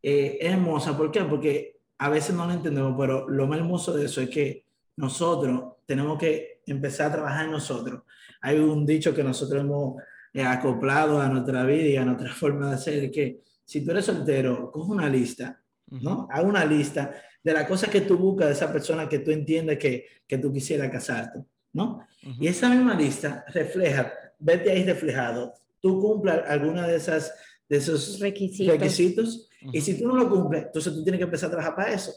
es 0.00 0.36
hermosa. 0.40 0.96
¿Por 0.96 1.10
qué? 1.10 1.24
Porque 1.24 1.79
a 2.00 2.08
veces 2.08 2.34
no 2.34 2.46
lo 2.46 2.54
entendemos, 2.54 2.94
pero 2.98 3.28
lo 3.28 3.46
más 3.46 3.58
hermoso 3.58 3.92
de 3.92 4.06
eso 4.06 4.22
es 4.22 4.30
que 4.30 4.64
nosotros 4.96 5.74
tenemos 5.84 6.18
que 6.18 6.62
empezar 6.66 7.08
a 7.08 7.12
trabajar 7.12 7.44
en 7.44 7.52
nosotros. 7.52 8.04
Hay 8.40 8.58
un 8.58 8.86
dicho 8.86 9.14
que 9.14 9.22
nosotros 9.22 9.60
hemos 9.60 10.02
eh, 10.32 10.42
acoplado 10.42 11.20
a 11.20 11.28
nuestra 11.28 11.62
vida 11.64 11.88
y 11.88 11.96
a 11.98 12.04
nuestra 12.06 12.32
forma 12.34 12.70
de 12.70 12.78
ser, 12.78 13.10
que 13.10 13.42
si 13.66 13.84
tú 13.84 13.90
eres 13.90 14.06
soltero, 14.06 14.70
coge 14.72 14.92
una 14.92 15.10
lista, 15.10 15.60
¿no? 15.90 16.26
Haz 16.30 16.42
una 16.42 16.64
lista 16.64 17.14
de 17.44 17.52
las 17.52 17.68
cosas 17.68 17.90
que 17.90 18.00
tú 18.00 18.16
buscas 18.16 18.48
de 18.48 18.54
esa 18.54 18.72
persona 18.72 19.06
que 19.06 19.18
tú 19.18 19.30
entiendes 19.30 19.78
que, 19.78 20.06
que 20.26 20.38
tú 20.38 20.50
quisieras 20.50 20.90
casarte, 20.90 21.40
¿no? 21.74 22.06
Y 22.22 22.46
esa 22.46 22.70
misma 22.70 22.94
lista 22.94 23.44
refleja, 23.48 24.10
vete 24.38 24.70
ahí 24.70 24.84
reflejado, 24.84 25.52
tú 25.80 26.00
cumplas 26.00 26.48
alguna 26.48 26.86
de 26.86 26.96
esas 26.96 27.34
de 27.70 27.76
esos 27.76 28.18
requisitos 28.18 29.48
y 29.72 29.80
si 29.80 29.98
tú 29.98 30.08
no 30.08 30.16
lo 30.16 30.28
cumples, 30.28 30.64
entonces 30.66 30.92
tú 30.92 31.04
tienes 31.04 31.18
que 31.18 31.24
empezar 31.24 31.48
a 31.48 31.52
trabajar 31.52 31.76
para 31.76 31.92
eso. 31.92 32.12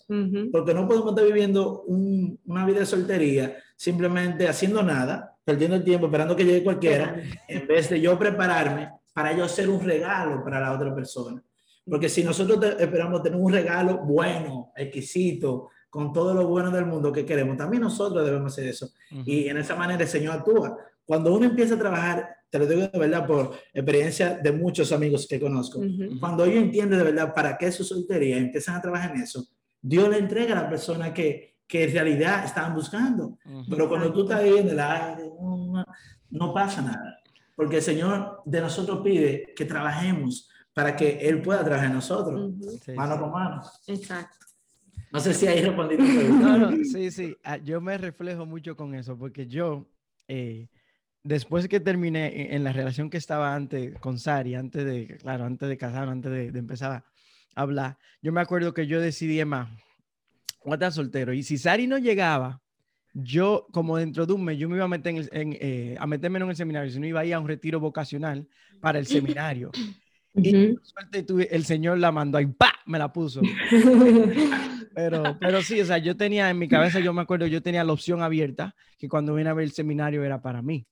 Porque 0.52 0.74
no 0.74 0.88
podemos 0.88 1.10
estar 1.10 1.26
viviendo 1.26 1.84
una 1.84 2.66
vida 2.66 2.80
de 2.80 2.86
soltería 2.86 3.56
simplemente 3.78 4.48
haciendo 4.48 4.82
nada 4.82 5.30
perdiendo 5.46 5.76
el 5.76 5.84
tiempo, 5.84 6.06
esperando 6.06 6.36
que 6.36 6.46
llegue 6.46 6.64
cualquiera, 6.64 7.22
en 7.48 7.68
vez 7.68 7.90
de 7.90 8.00
yo 8.00 8.18
prepararme 8.18 8.90
para 9.14 9.36
yo 9.36 9.44
hacer 9.44 9.70
un 9.70 9.84
regalo 9.84 10.42
para 10.44 10.60
la 10.62 10.72
otra 10.72 10.96
persona. 10.96 11.44
Porque 11.86 12.08
si 12.08 12.24
nosotros 12.24 12.76
esperamos 12.80 13.22
tener 13.22 13.38
un 13.38 13.52
regalo 13.52 13.98
bueno, 14.06 14.72
exquisito, 14.76 15.70
con 15.90 16.14
todo 16.14 16.34
lo 16.34 16.48
bueno 16.48 16.72
del 16.72 16.86
mundo 16.86 17.12
que 17.12 17.26
queremos, 17.26 17.58
también 17.58 17.84
nosotros 17.84 18.26
debemos 18.26 18.54
hacer 18.54 18.70
eso. 18.70 18.90
Y 19.26 19.50
en 19.50 19.58
esa 19.58 19.76
manera 19.76 20.02
el 20.02 20.10
Señor 20.10 20.38
actúa. 20.38 20.78
Cuando 21.06 21.34
uno 21.34 21.46
empieza 21.46 21.76
a 21.76 21.80
trabajar, 21.80 22.38
te 22.50 22.60
lo 22.60 22.66
digo 22.66 22.88
de 22.88 23.00
verdad 23.00 23.26
por 23.26 23.56
experiencia 23.74 24.38
de 24.38 24.52
muchos 24.52 24.92
amigos 24.92 25.28
que 25.28 25.40
conozco, 25.40 25.82
cuando 26.20 26.46
ellos 26.46 26.64
entienden 26.64 27.00
de 27.00 27.06
verdad 27.06 27.34
para 27.34 27.58
qué 27.58 27.68
es 27.68 27.76
su 27.76 27.84
soltería, 27.84 28.38
empiezan 28.38 28.76
a 28.76 28.82
trabajar 28.82 29.16
en 29.16 29.22
eso, 29.22 29.46
Dios 29.82 30.08
le 30.10 30.18
entrega 30.18 30.58
a 30.58 30.64
la 30.64 30.70
persona 30.70 31.14
que, 31.14 31.58
que 31.68 31.84
en 31.84 31.92
realidad 31.92 32.46
estaban 32.46 32.74
buscando. 32.74 33.38
Pero 33.70 33.90
cuando 33.90 34.14
tú 34.14 34.24
estás 34.24 34.40
ahí 34.40 34.58
en 34.58 34.70
el 34.70 34.80
aire, 34.80 35.24
no, 35.40 35.86
no 36.30 36.54
pasa 36.54 36.82
nada. 36.82 37.20
Porque 37.56 37.78
el 37.78 37.82
Señor 37.82 38.42
de 38.46 38.62
nosotros 38.62 39.02
pide 39.04 39.54
que 39.56 39.66
trabajemos 39.66 40.50
para 40.74 40.96
que 40.96 41.20
Él 41.28 41.42
pueda 41.42 41.64
trabajar 41.64 41.88
en 41.88 41.96
nosotros, 41.96 42.52
mano 42.96 43.20
con 43.20 43.32
mano. 43.32 43.62
Exacto. 43.88 44.38
No 45.12 45.20
sé 45.20 45.34
si 45.36 45.46
ahí 45.46 45.62
respondí 45.62 45.96
No, 45.98 46.58
no, 46.58 46.72
sí, 46.84 47.12
sí. 47.12 47.38
Ah, 47.44 47.58
yo 47.58 47.80
me 47.80 47.98
reflejo 47.98 48.48
mucho 48.48 48.76
con 48.76 48.96
eso, 48.96 49.16
porque 49.16 49.46
yo, 49.46 49.86
eh, 50.28 50.70
después 51.24 51.68
que 51.68 51.80
terminé 51.80 52.54
en 52.54 52.64
la 52.64 52.74
relación 52.74 53.10
que 53.10 53.18
estaba 53.18 53.56
antes 53.56 53.98
con 54.00 54.20
Sari, 54.20 54.56
antes 54.56 54.86
de, 54.86 55.18
claro, 55.22 55.46
antes 55.46 55.68
de 55.68 55.78
casar, 55.78 56.10
antes 56.10 56.32
de, 56.32 56.60
empezar 56.60 56.92
a 56.92 57.06
hablar, 57.56 57.98
yo 58.22 58.32
me 58.32 58.42
acuerdo 58.42 58.74
que 58.74 58.88
yo 58.88 59.00
decidí, 59.00 59.44
más, 59.46 59.70
voy 60.64 60.74
a 60.74 60.76
estar 60.76 60.92
soltero. 60.92 61.34
Y 61.34 61.44
si 61.44 61.58
Sari 61.58 61.88
no 61.88 61.98
llegaba, 61.98 62.62
yo, 63.14 63.68
como 63.72 63.98
dentro 63.98 64.26
de 64.26 64.34
un 64.34 64.44
mes, 64.44 64.58
yo 64.58 64.68
me 64.68 64.76
iba 64.76 64.86
a, 64.86 64.90
meter 64.90 65.30
en, 65.32 65.58
eh, 65.60 65.96
a 66.00 66.08
meterme 66.08 66.40
en 66.40 66.50
el 66.50 66.56
seminario, 66.56 66.92
si 66.92 67.00
no 67.00 67.08
iba 67.08 67.22
a 67.22 67.26
ir 67.26 67.34
a 67.34 67.40
un 67.40 67.48
retiro 67.48 67.80
vocacional 67.80 68.48
para 68.82 69.00
el 69.00 69.08
seminario. 69.08 69.72
Y 70.36 70.76
suerte, 70.82 71.26
el 71.52 71.64
Señor 71.64 72.00
la 72.00 72.12
mandó 72.12 72.40
y 72.40 72.48
¡pa! 72.48 72.74
Me 72.86 72.98
la 72.98 73.14
puso. 73.14 73.42
Pero, 74.96 75.38
pero 75.40 75.64
sí, 75.64 75.82
o 75.82 75.86
sea, 75.86 75.98
yo 75.98 76.16
tenía 76.16 76.52
en 76.52 76.60
mi 76.60 76.68
cabeza, 76.68 77.00
yo 77.00 77.14
me 77.14 77.24
acuerdo, 77.24 77.48
yo 77.48 77.64
tenía 77.64 77.84
la 77.84 77.94
opción 77.94 78.22
abierta, 78.22 78.76
que 79.00 79.10
cuando 79.10 79.34
vine 79.34 79.50
a 79.50 79.54
ver 79.56 79.64
el 79.64 79.72
seminario 79.72 80.24
era 80.24 80.40
para 80.40 80.62
mí. 80.62 80.86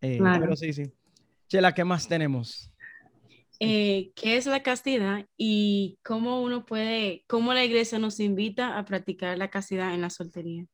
Eh, 0.00 0.18
pero 0.20 0.56
sí, 0.56 0.72
sí. 0.72 0.84
Chela, 1.48 1.74
¿qué 1.74 1.84
más 1.84 2.08
tenemos? 2.08 2.70
Eh, 3.58 4.12
¿Qué 4.14 4.38
es 4.38 4.46
la 4.46 4.62
castidad 4.62 5.26
y 5.36 5.98
cómo 6.02 6.40
uno 6.40 6.64
puede, 6.64 7.24
cómo 7.28 7.52
la 7.52 7.64
iglesia 7.64 7.98
nos 7.98 8.18
invita 8.18 8.78
a 8.78 8.84
practicar 8.86 9.36
la 9.36 9.50
castidad 9.50 9.92
en 9.92 10.00
la 10.00 10.08
soltería? 10.08 10.66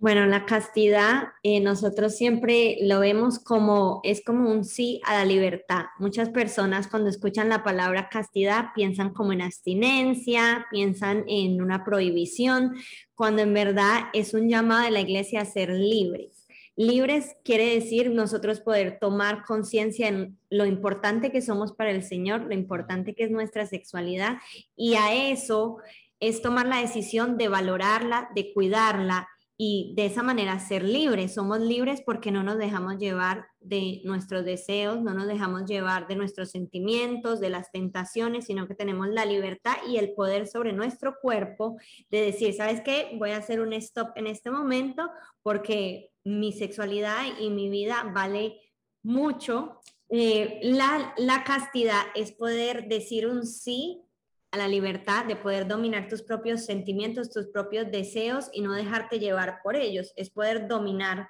Bueno, 0.00 0.24
la 0.24 0.46
castidad, 0.46 1.24
eh, 1.42 1.60
nosotros 1.60 2.16
siempre 2.16 2.78
lo 2.82 3.00
vemos 3.00 3.38
como, 3.38 4.00
es 4.02 4.24
como 4.24 4.50
un 4.50 4.64
sí 4.64 5.00
a 5.04 5.12
la 5.12 5.26
libertad. 5.26 5.84
Muchas 5.98 6.30
personas 6.30 6.88
cuando 6.88 7.10
escuchan 7.10 7.50
la 7.50 7.62
palabra 7.62 8.08
castidad 8.08 8.68
piensan 8.74 9.12
como 9.12 9.34
en 9.34 9.42
abstinencia, 9.42 10.66
piensan 10.70 11.24
en 11.28 11.60
una 11.60 11.84
prohibición, 11.84 12.76
cuando 13.14 13.42
en 13.42 13.52
verdad 13.52 14.04
es 14.14 14.32
un 14.32 14.48
llamado 14.48 14.84
de 14.84 14.90
la 14.90 15.00
iglesia 15.00 15.42
a 15.42 15.44
ser 15.44 15.68
libres. 15.68 16.39
Libres 16.80 17.36
quiere 17.44 17.74
decir 17.74 18.10
nosotros 18.10 18.60
poder 18.60 18.98
tomar 18.98 19.44
conciencia 19.44 20.08
en 20.08 20.38
lo 20.48 20.64
importante 20.64 21.30
que 21.30 21.42
somos 21.42 21.74
para 21.74 21.90
el 21.90 22.02
Señor, 22.02 22.44
lo 22.44 22.54
importante 22.54 23.14
que 23.14 23.24
es 23.24 23.30
nuestra 23.30 23.66
sexualidad 23.66 24.38
y 24.76 24.94
a 24.94 25.30
eso 25.30 25.76
es 26.20 26.40
tomar 26.40 26.66
la 26.66 26.80
decisión 26.80 27.36
de 27.36 27.48
valorarla, 27.48 28.30
de 28.34 28.54
cuidarla 28.54 29.28
y 29.58 29.92
de 29.94 30.06
esa 30.06 30.22
manera 30.22 30.58
ser 30.58 30.82
libres. 30.82 31.34
Somos 31.34 31.60
libres 31.60 32.00
porque 32.00 32.30
no 32.30 32.42
nos 32.42 32.56
dejamos 32.56 32.96
llevar 32.96 33.44
de 33.60 34.00
nuestros 34.04 34.46
deseos, 34.46 35.02
no 35.02 35.12
nos 35.12 35.26
dejamos 35.26 35.66
llevar 35.66 36.08
de 36.08 36.16
nuestros 36.16 36.50
sentimientos, 36.50 37.40
de 37.40 37.50
las 37.50 37.70
tentaciones, 37.70 38.46
sino 38.46 38.66
que 38.66 38.74
tenemos 38.74 39.08
la 39.08 39.26
libertad 39.26 39.74
y 39.86 39.98
el 39.98 40.14
poder 40.14 40.46
sobre 40.46 40.72
nuestro 40.72 41.16
cuerpo 41.20 41.76
de 42.08 42.22
decir, 42.22 42.54
¿sabes 42.54 42.80
qué? 42.80 43.14
Voy 43.18 43.32
a 43.32 43.36
hacer 43.36 43.60
un 43.60 43.74
stop 43.74 44.12
en 44.16 44.26
este 44.26 44.50
momento 44.50 45.10
porque 45.42 46.09
mi 46.24 46.52
sexualidad 46.52 47.24
y 47.38 47.50
mi 47.50 47.68
vida 47.68 48.10
vale 48.14 48.60
mucho. 49.02 49.80
Eh, 50.08 50.60
la, 50.62 51.14
la 51.16 51.44
castidad 51.44 52.02
es 52.14 52.32
poder 52.32 52.88
decir 52.88 53.26
un 53.26 53.46
sí 53.46 54.02
a 54.50 54.56
la 54.56 54.68
libertad 54.68 55.24
de 55.26 55.36
poder 55.36 55.68
dominar 55.68 56.08
tus 56.08 56.22
propios 56.22 56.64
sentimientos, 56.64 57.30
tus 57.30 57.46
propios 57.46 57.90
deseos 57.90 58.50
y 58.52 58.62
no 58.62 58.72
dejarte 58.72 59.20
llevar 59.20 59.60
por 59.62 59.76
ellos. 59.76 60.12
Es 60.16 60.30
poder 60.30 60.66
dominar 60.66 61.28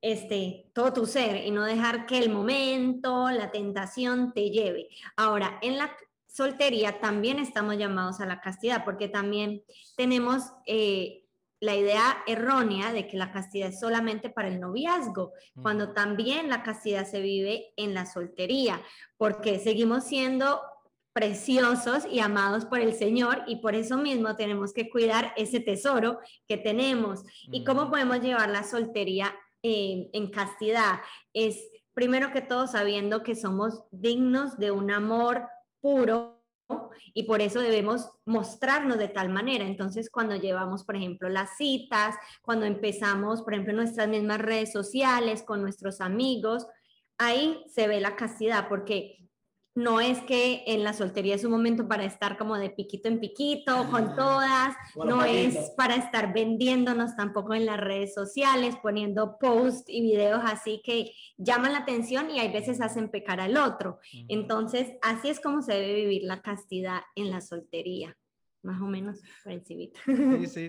este, 0.00 0.70
todo 0.72 0.92
tu 0.92 1.06
ser 1.06 1.44
y 1.44 1.50
no 1.50 1.64
dejar 1.64 2.06
que 2.06 2.18
el 2.18 2.30
momento, 2.30 3.30
la 3.30 3.50
tentación 3.50 4.32
te 4.32 4.50
lleve. 4.50 4.88
Ahora, 5.16 5.58
en 5.62 5.78
la 5.78 5.94
soltería 6.26 7.00
también 7.00 7.38
estamos 7.38 7.76
llamados 7.76 8.20
a 8.20 8.26
la 8.26 8.40
castidad 8.40 8.84
porque 8.84 9.08
también 9.08 9.62
tenemos 9.96 10.44
eh, 10.66 11.19
la 11.60 11.76
idea 11.76 12.22
errónea 12.26 12.92
de 12.92 13.06
que 13.06 13.18
la 13.18 13.32
castidad 13.32 13.68
es 13.68 13.80
solamente 13.80 14.30
para 14.30 14.48
el 14.48 14.60
noviazgo, 14.60 15.32
cuando 15.62 15.92
también 15.92 16.48
la 16.48 16.62
castidad 16.62 17.06
se 17.06 17.20
vive 17.20 17.72
en 17.76 17.94
la 17.94 18.06
soltería, 18.06 18.80
porque 19.18 19.58
seguimos 19.58 20.04
siendo 20.04 20.60
preciosos 21.12 22.06
y 22.10 22.20
amados 22.20 22.64
por 22.64 22.80
el 22.80 22.94
Señor 22.94 23.42
y 23.46 23.56
por 23.56 23.74
eso 23.74 23.98
mismo 23.98 24.36
tenemos 24.36 24.72
que 24.72 24.88
cuidar 24.88 25.34
ese 25.36 25.60
tesoro 25.60 26.18
que 26.48 26.56
tenemos. 26.56 27.24
¿Y 27.52 27.64
cómo 27.64 27.90
podemos 27.90 28.20
llevar 28.20 28.48
la 28.48 28.62
soltería 28.62 29.34
eh, 29.62 30.08
en 30.12 30.30
castidad? 30.30 31.00
Es 31.34 31.58
primero 31.92 32.32
que 32.32 32.40
todo 32.40 32.66
sabiendo 32.66 33.22
que 33.22 33.34
somos 33.34 33.84
dignos 33.90 34.56
de 34.56 34.70
un 34.70 34.90
amor 34.90 35.46
puro 35.80 36.39
y 37.14 37.24
por 37.24 37.40
eso 37.40 37.60
debemos 37.60 38.10
mostrarnos 38.24 38.98
de 38.98 39.08
tal 39.08 39.28
manera. 39.28 39.64
Entonces, 39.64 40.10
cuando 40.10 40.36
llevamos, 40.36 40.84
por 40.84 40.96
ejemplo, 40.96 41.28
las 41.28 41.56
citas, 41.56 42.14
cuando 42.42 42.66
empezamos, 42.66 43.42
por 43.42 43.54
ejemplo, 43.54 43.74
nuestras 43.74 44.08
mismas 44.08 44.38
redes 44.38 44.72
sociales 44.72 45.42
con 45.42 45.62
nuestros 45.62 46.00
amigos, 46.00 46.66
ahí 47.18 47.62
se 47.68 47.88
ve 47.88 48.00
la 48.00 48.16
castidad, 48.16 48.68
porque 48.68 49.18
no 49.74 50.00
es 50.00 50.20
que 50.22 50.64
en 50.66 50.82
la 50.82 50.92
soltería 50.92 51.36
es 51.36 51.44
un 51.44 51.52
momento 51.52 51.86
para 51.86 52.04
estar 52.04 52.36
como 52.36 52.58
de 52.58 52.70
piquito 52.70 53.08
en 53.08 53.20
piquito 53.20 53.88
con 53.90 54.08
ah, 54.08 54.14
todas, 54.16 54.76
no 55.06 55.24
es 55.24 55.72
para 55.76 55.94
estar 55.94 56.34
vendiéndonos 56.34 57.14
tampoco 57.16 57.54
en 57.54 57.66
las 57.66 57.78
redes 57.78 58.12
sociales, 58.12 58.74
poniendo 58.82 59.38
posts 59.38 59.84
y 59.88 60.02
videos 60.02 60.40
así 60.44 60.82
que 60.84 61.12
llaman 61.38 61.72
la 61.72 61.78
atención 61.78 62.30
y 62.30 62.40
hay 62.40 62.52
veces 62.52 62.80
hacen 62.80 63.10
pecar 63.10 63.40
al 63.40 63.56
otro. 63.56 64.00
Entonces, 64.28 64.92
así 65.02 65.28
es 65.28 65.40
como 65.40 65.62
se 65.62 65.74
debe 65.74 65.94
vivir 65.94 66.22
la 66.24 66.42
castidad 66.42 67.00
en 67.14 67.30
la 67.30 67.40
soltería. 67.40 68.16
Más 68.62 68.82
o 68.82 68.86
menos 68.86 69.20
por 69.42 69.52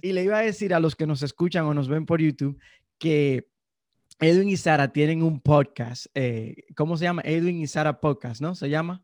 Y 0.01 0.13
le 0.13 0.23
iba 0.23 0.37
a 0.37 0.43
decir 0.43 0.73
a 0.73 0.79
los 0.79 0.95
que 0.95 1.07
nos 1.07 1.23
escuchan 1.23 1.65
o 1.65 1.73
nos 1.73 1.89
ven 1.89 2.05
por 2.05 2.21
YouTube 2.21 2.57
que 2.97 3.47
Edwin 4.21 4.49
y 4.49 4.57
Sara 4.57 4.93
tienen 4.93 5.23
un 5.23 5.39
podcast, 5.39 6.05
eh, 6.13 6.65
¿cómo 6.75 6.95
se 6.95 7.05
llama? 7.05 7.23
Edwin 7.25 7.59
y 7.59 7.65
Sara 7.65 7.99
Podcast, 7.99 8.39
¿no? 8.39 8.53
Se 8.53 8.69
llama. 8.69 9.03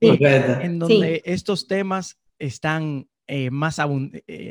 Eh, 0.00 0.58
en 0.62 0.78
donde 0.78 1.20
estos 1.24 1.66
temas 1.66 2.20
están 2.38 3.08
eh, 3.26 3.50
más, 3.50 3.80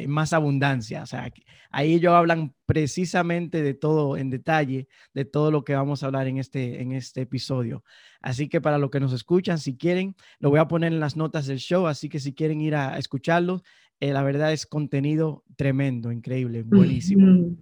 más 0.08 0.34
abundancia. 0.34 1.04
O 1.04 1.06
sea, 1.06 1.32
ahí 1.70 1.94
ellos 1.94 2.14
hablan 2.14 2.54
precisamente 2.66 3.64
de 3.64 3.74
todo 3.74 4.18
en 4.18 4.30
detalle, 4.30 4.90
de 5.14 5.24
todo 5.24 5.50
lo 5.50 5.64
que 5.64 5.76
vamos 5.76 6.04
a 6.04 6.08
hablar 6.08 6.28
en 6.28 6.40
este, 6.40 6.82
en 6.82 6.92
este 6.92 7.22
episodio. 7.22 7.86
Así 8.20 8.50
que 8.50 8.60
para 8.60 8.78
los 8.78 8.90
que 8.90 9.00
nos 9.00 9.14
escuchan, 9.14 9.60
si 9.60 9.78
quieren, 9.78 10.16
lo 10.40 10.50
voy 10.50 10.60
a 10.60 10.68
poner 10.68 10.92
en 10.92 11.00
las 11.00 11.16
notas 11.16 11.46
del 11.46 11.60
show, 11.60 11.88
así 11.88 12.10
que 12.10 12.20
si 12.20 12.34
quieren 12.34 12.60
ir 12.60 12.76
a, 12.76 12.98
escucharlo, 12.98 13.62
la 14.02 14.24
verdad 14.24 14.52
es 14.52 14.66
contenido 14.66 15.46
tremendo, 15.56 16.12
increíble, 16.12 16.64
buenísimo. 16.64 17.56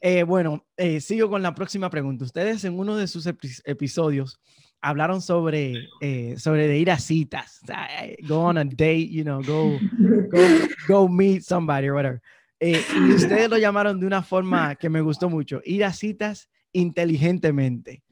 Eh, 0.00 0.22
bueno, 0.22 0.66
eh, 0.76 1.00
sigo 1.00 1.28
con 1.28 1.42
la 1.42 1.54
próxima 1.54 1.90
pregunta. 1.90 2.24
Ustedes 2.24 2.64
en 2.64 2.78
uno 2.78 2.96
de 2.96 3.06
sus 3.06 3.26
episodios 3.26 4.40
hablaron 4.80 5.20
sobre, 5.20 5.74
eh, 6.00 6.36
sobre 6.38 6.66
de 6.66 6.78
ir 6.78 6.90
a 6.90 6.98
citas, 6.98 7.60
go 8.26 8.40
on 8.40 8.56
a 8.56 8.64
date, 8.64 9.08
you 9.08 9.22
know, 9.22 9.42
go, 9.42 9.78
go, 10.88 11.06
meet 11.08 11.42
somebody 11.42 11.88
or 11.88 11.94
whatever. 11.94 12.22
y 12.60 13.12
ustedes 13.12 13.48
lo 13.50 13.58
llamaron 13.58 14.00
de 14.00 14.06
una 14.06 14.22
forma 14.22 14.74
que 14.76 14.88
me 14.88 15.02
gustó 15.02 15.28
mucho, 15.28 15.60
ir 15.64 15.84
a 15.84 15.92
citas 15.92 16.48
inteligentemente. 16.72 18.02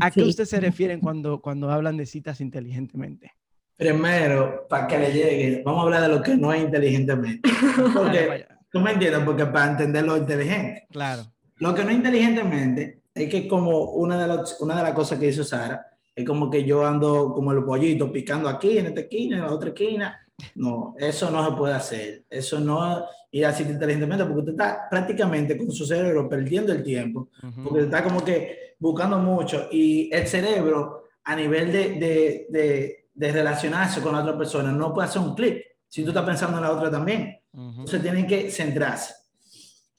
¿A 0.00 0.10
qué 0.10 0.22
ustedes 0.22 0.50
se 0.50 0.60
refieren 0.60 1.00
cuando, 1.00 1.40
cuando 1.40 1.70
hablan 1.70 1.96
de 1.96 2.06
citas 2.06 2.40
inteligentemente? 2.40 3.32
Primero, 3.76 4.66
para 4.68 4.88
que 4.88 4.98
le 4.98 5.12
llegue, 5.12 5.62
vamos 5.64 5.80
a 5.80 5.84
hablar 5.84 6.02
de 6.02 6.08
lo 6.08 6.22
que 6.22 6.36
no 6.36 6.52
es 6.52 6.62
inteligentemente. 6.62 7.48
Porque 7.94 8.46
Tú 8.70 8.80
me 8.80 8.92
entiendes, 8.92 9.22
porque 9.24 9.46
para 9.46 9.70
entender 9.72 10.04
lo 10.04 10.16
inteligente. 10.16 10.86
Claro. 10.90 11.22
Lo 11.56 11.74
que 11.74 11.84
no 11.84 11.90
inteligentemente 11.90 13.02
es 13.14 13.28
que 13.28 13.48
como 13.48 13.92
una 13.92 14.20
de, 14.20 14.28
las, 14.28 14.60
una 14.60 14.76
de 14.76 14.82
las 14.82 14.92
cosas 14.92 15.18
que 15.18 15.28
hizo 15.28 15.42
Sara, 15.42 15.86
es 16.14 16.24
como 16.24 16.50
que 16.50 16.64
yo 16.64 16.84
ando 16.84 17.32
como 17.32 17.52
el 17.52 17.64
pollito 17.64 18.12
picando 18.12 18.48
aquí, 18.48 18.78
en 18.78 18.86
esta 18.86 19.00
esquina, 19.00 19.36
en 19.36 19.42
la 19.42 19.52
otra 19.52 19.70
esquina, 19.70 20.18
no, 20.54 20.94
eso 20.98 21.30
no 21.30 21.48
se 21.48 21.56
puede 21.56 21.74
hacer. 21.74 22.24
Eso 22.28 22.60
no 22.60 23.04
ir 23.30 23.46
así 23.46 23.62
inteligentemente 23.62 24.24
porque 24.24 24.40
usted 24.40 24.52
está 24.52 24.88
prácticamente 24.88 25.56
con 25.56 25.70
su 25.70 25.84
cerebro 25.84 26.28
perdiendo 26.28 26.72
el 26.72 26.82
tiempo, 26.82 27.28
porque 27.62 27.82
está 27.84 28.02
como 28.02 28.24
que 28.24 28.74
buscando 28.78 29.18
mucho 29.18 29.68
y 29.70 30.08
el 30.12 30.26
cerebro 30.26 31.04
a 31.24 31.36
nivel 31.36 31.72
de, 31.72 31.88
de, 31.94 32.46
de, 32.48 33.08
de 33.12 33.32
relacionarse 33.32 34.00
con 34.00 34.12
la 34.12 34.22
otra 34.22 34.38
persona 34.38 34.72
no 34.72 34.94
puede 34.94 35.08
hacer 35.08 35.20
un 35.20 35.34
clic 35.34 35.62
si 35.88 36.02
tú 36.02 36.08
estás 36.08 36.24
pensando 36.24 36.58
en 36.58 36.64
la 36.64 36.72
otra 36.72 36.90
también. 36.90 37.40
Entonces 37.58 38.02
tienen 38.02 38.26
que 38.26 38.50
centrarse. 38.50 39.14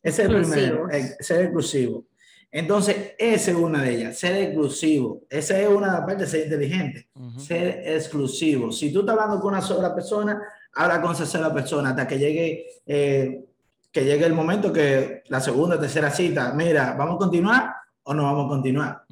Ese 0.02 0.24
es 0.24 0.30
el 0.30 0.36
primero, 0.36 0.90
eh, 0.90 1.18
ser 1.20 1.42
exclusivo. 1.42 2.06
Entonces, 2.52 3.14
esa 3.20 3.52
es 3.52 3.58
una 3.58 3.84
de 3.84 3.96
ellas, 3.96 4.18
ser 4.18 4.36
exclusivo. 4.38 5.22
Esa 5.30 5.60
es 5.60 5.68
una 5.68 6.04
parte 6.06 6.24
de 6.24 6.30
ser 6.30 6.44
inteligente, 6.46 7.10
ser 7.38 7.84
exclusivo. 7.86 8.72
Si 8.72 8.92
tú 8.92 9.02
estás 9.02 9.14
hablando 9.14 9.40
con 9.40 9.54
una 9.54 9.62
sola 9.62 9.94
persona, 9.94 10.42
habla 10.74 11.02
con 11.02 11.12
esa 11.12 11.26
sola 11.26 11.54
persona 11.54 11.90
hasta 11.90 12.08
que 12.08 12.18
llegue, 12.18 12.66
eh, 12.88 13.46
que 13.92 14.06
llegue 14.06 14.26
el 14.26 14.34
momento 14.34 14.74
que 14.74 15.24
la 15.28 15.42
segunda, 15.42 15.80
tercera 15.80 16.10
cita, 16.10 16.54
mira, 16.54 16.96
¿vamos 16.98 17.16
a 17.16 17.20
continuar 17.20 17.74
o 18.04 18.14
no 18.14 18.24
vamos 18.24 18.46
a 18.46 18.50
continuar? 18.50 19.04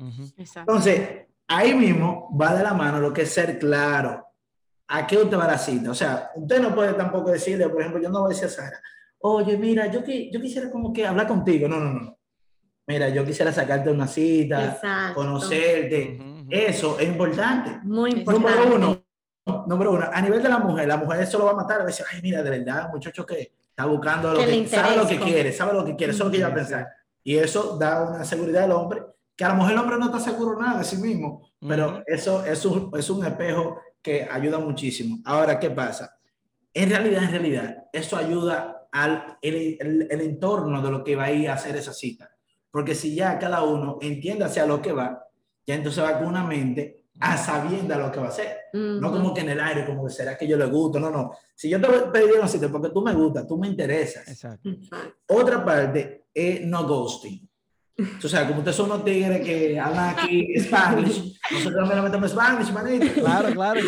Entonces, 0.56 1.28
ahí 1.48 1.76
mismo 1.76 2.36
va 2.36 2.56
de 2.56 2.64
la 2.64 2.74
mano 2.74 3.00
lo 3.00 3.14
que 3.14 3.24
es 3.24 3.30
ser 3.30 3.60
claro. 3.60 4.26
¿A 4.90 5.06
qué 5.06 5.18
usted 5.18 5.38
va 5.38 5.46
a 5.46 5.52
la 5.52 5.58
cita? 5.58 5.92
O 5.92 5.96
sea, 5.96 6.32
usted 6.36 6.62
no 6.62 6.74
puede 6.74 6.94
tampoco 6.94 7.32
decirle, 7.32 7.68
por 7.70 7.82
ejemplo, 7.82 8.02
yo 8.02 8.10
no 8.10 8.22
voy 8.22 8.32
a 8.32 8.34
decir 8.34 8.46
a 8.46 8.50
Sara, 8.50 8.82
oye, 9.20 9.58
mira, 9.58 9.88
yo, 9.88 10.02
yo 10.06 10.42
quisiera 10.42 10.72
como 10.72 10.94
que 10.94 11.06
hablar 11.06 11.28
contigo. 11.28 11.68
No, 11.68 11.80
no, 11.80 11.92
no 11.92 12.18
mira, 12.88 13.10
yo 13.10 13.26
quisiera 13.26 13.52
sacarte 13.52 13.92
una 13.92 14.08
cita, 14.08 14.80
conocerte. 15.14 16.20
Eso 16.50 16.98
es 17.00 17.08
importante. 17.08 17.80
Muy 17.84 18.12
importante. 18.12 18.50
Número 18.50 18.76
uno, 18.76 19.66
número 19.68 19.92
uno, 19.92 20.06
a 20.12 20.22
nivel 20.22 20.42
de 20.42 20.50
la 20.50 20.60
mujer, 20.60 20.88
la 20.88 20.98
mujer 20.98 21.22
eso 21.22 21.38
lo 21.38 21.46
va 21.46 21.52
a 21.52 21.56
matar. 21.56 21.82
A 21.82 21.86
veces, 21.86 22.06
ay, 22.12 22.22
mira, 22.22 22.42
de 22.42 22.50
verdad, 22.50 22.90
muchacho 22.92 23.26
que 23.26 23.54
está 23.70 23.86
buscando 23.86 24.34
lo 24.34 24.40
que, 24.40 24.68
sabe 24.68 24.96
lo 24.96 25.06
que 25.06 25.20
quiere, 25.20 25.52
sabe 25.52 25.74
lo 25.74 25.86
que 25.86 25.96
quiere, 25.96 26.14
eso 26.14 26.24
es 26.24 26.26
lo 26.26 26.32
que 26.32 26.38
ella 26.38 26.48
va 26.48 26.54
a 26.54 26.58
pensar. 26.58 26.88
Y 27.24 27.36
eso 27.36 27.78
da 27.78 28.04
una 28.04 28.24
seguridad 28.24 28.64
al 28.64 28.72
hombre, 28.72 29.02
que 29.36 29.44
a 29.44 29.50
lo 29.50 29.56
mejor 29.56 29.72
el 29.74 29.78
hombre 29.78 29.98
no 29.98 30.06
está 30.06 30.20
seguro 30.20 30.58
nada 30.58 30.80
de 30.80 30.86
sí 30.86 30.98
mismo, 30.98 31.52
pero 31.60 32.02
eso 32.08 32.46
es 32.46 32.66
un, 32.66 32.90
es 32.98 33.10
un 33.10 33.26
espejo 33.26 33.82
que 34.08 34.28
ayuda 34.30 34.60
muchísimo. 34.60 35.20
Ahora, 35.26 35.60
¿qué 35.60 35.70
pasa? 35.70 36.18
En 36.74 36.90
realidad, 36.90 37.24
en 37.24 37.32
realidad, 37.32 37.84
eso 37.92 38.16
ayuda 38.16 38.88
al 38.92 39.38
el, 39.42 39.78
el, 39.80 40.08
el 40.10 40.22
entorno 40.22 40.82
de 40.82 40.92
lo 40.92 41.04
que 41.04 41.16
va 41.16 41.26
a 41.26 41.32
ir 41.32 41.50
a 41.50 41.56
hacer 41.56 41.76
esa 41.76 41.94
cita 41.94 42.32
porque 42.78 42.94
si 42.94 43.16
ya 43.16 43.40
cada 43.40 43.64
uno 43.64 43.98
entiende 44.02 44.46
hacia 44.46 44.66
lo 44.68 44.80
que 44.80 44.92
va, 44.92 45.26
ya 45.66 45.74
entonces 45.74 46.04
va 46.04 46.20
con 46.20 46.28
una 46.28 46.44
mente 46.44 47.06
a 47.20 47.36
sabiendo 47.36 47.98
lo 47.98 48.12
que 48.12 48.20
va 48.20 48.28
a 48.28 48.30
hacer. 48.30 48.56
No 48.74 49.12
como 49.12 49.34
que 49.34 49.42
en 49.42 49.50
el 49.50 49.60
aire, 49.60 49.84
como 49.84 50.06
que 50.06 50.14
será 50.14 50.38
que 50.38 50.48
yo 50.48 50.58
le 50.58 50.68
gusto. 50.68 51.00
No, 51.00 51.10
no. 51.10 51.32
Si 51.56 51.70
yo 51.70 51.82
te 51.82 51.88
pedí 51.88 52.32
una 52.38 52.48
cita 52.48 52.70
porque 52.70 52.90
tú 52.90 53.02
me 53.02 53.16
gustas, 53.16 53.48
tú 53.48 53.58
me 53.58 53.68
interesas. 53.68 54.28
Exacto. 54.28 54.70
Otra 55.28 55.66
parte 55.66 56.28
es 56.32 56.62
no 56.62 56.86
ghosting. 56.86 57.47
O 58.24 58.28
sea, 58.28 58.48
como 58.48 58.60
ustedes 58.60 58.76
son 58.76 58.92
unos 58.92 59.04
tigres 59.04 59.44
que 59.44 59.80
hablan 59.80 60.16
aquí 60.18 60.54
Spanish, 60.60 61.40
nosotros 61.52 61.80
también 61.80 62.04
metemos 62.04 62.32
Spanish, 62.32 62.72
manito. 62.72 63.22
Claro, 63.22 63.52
claro. 63.52 63.82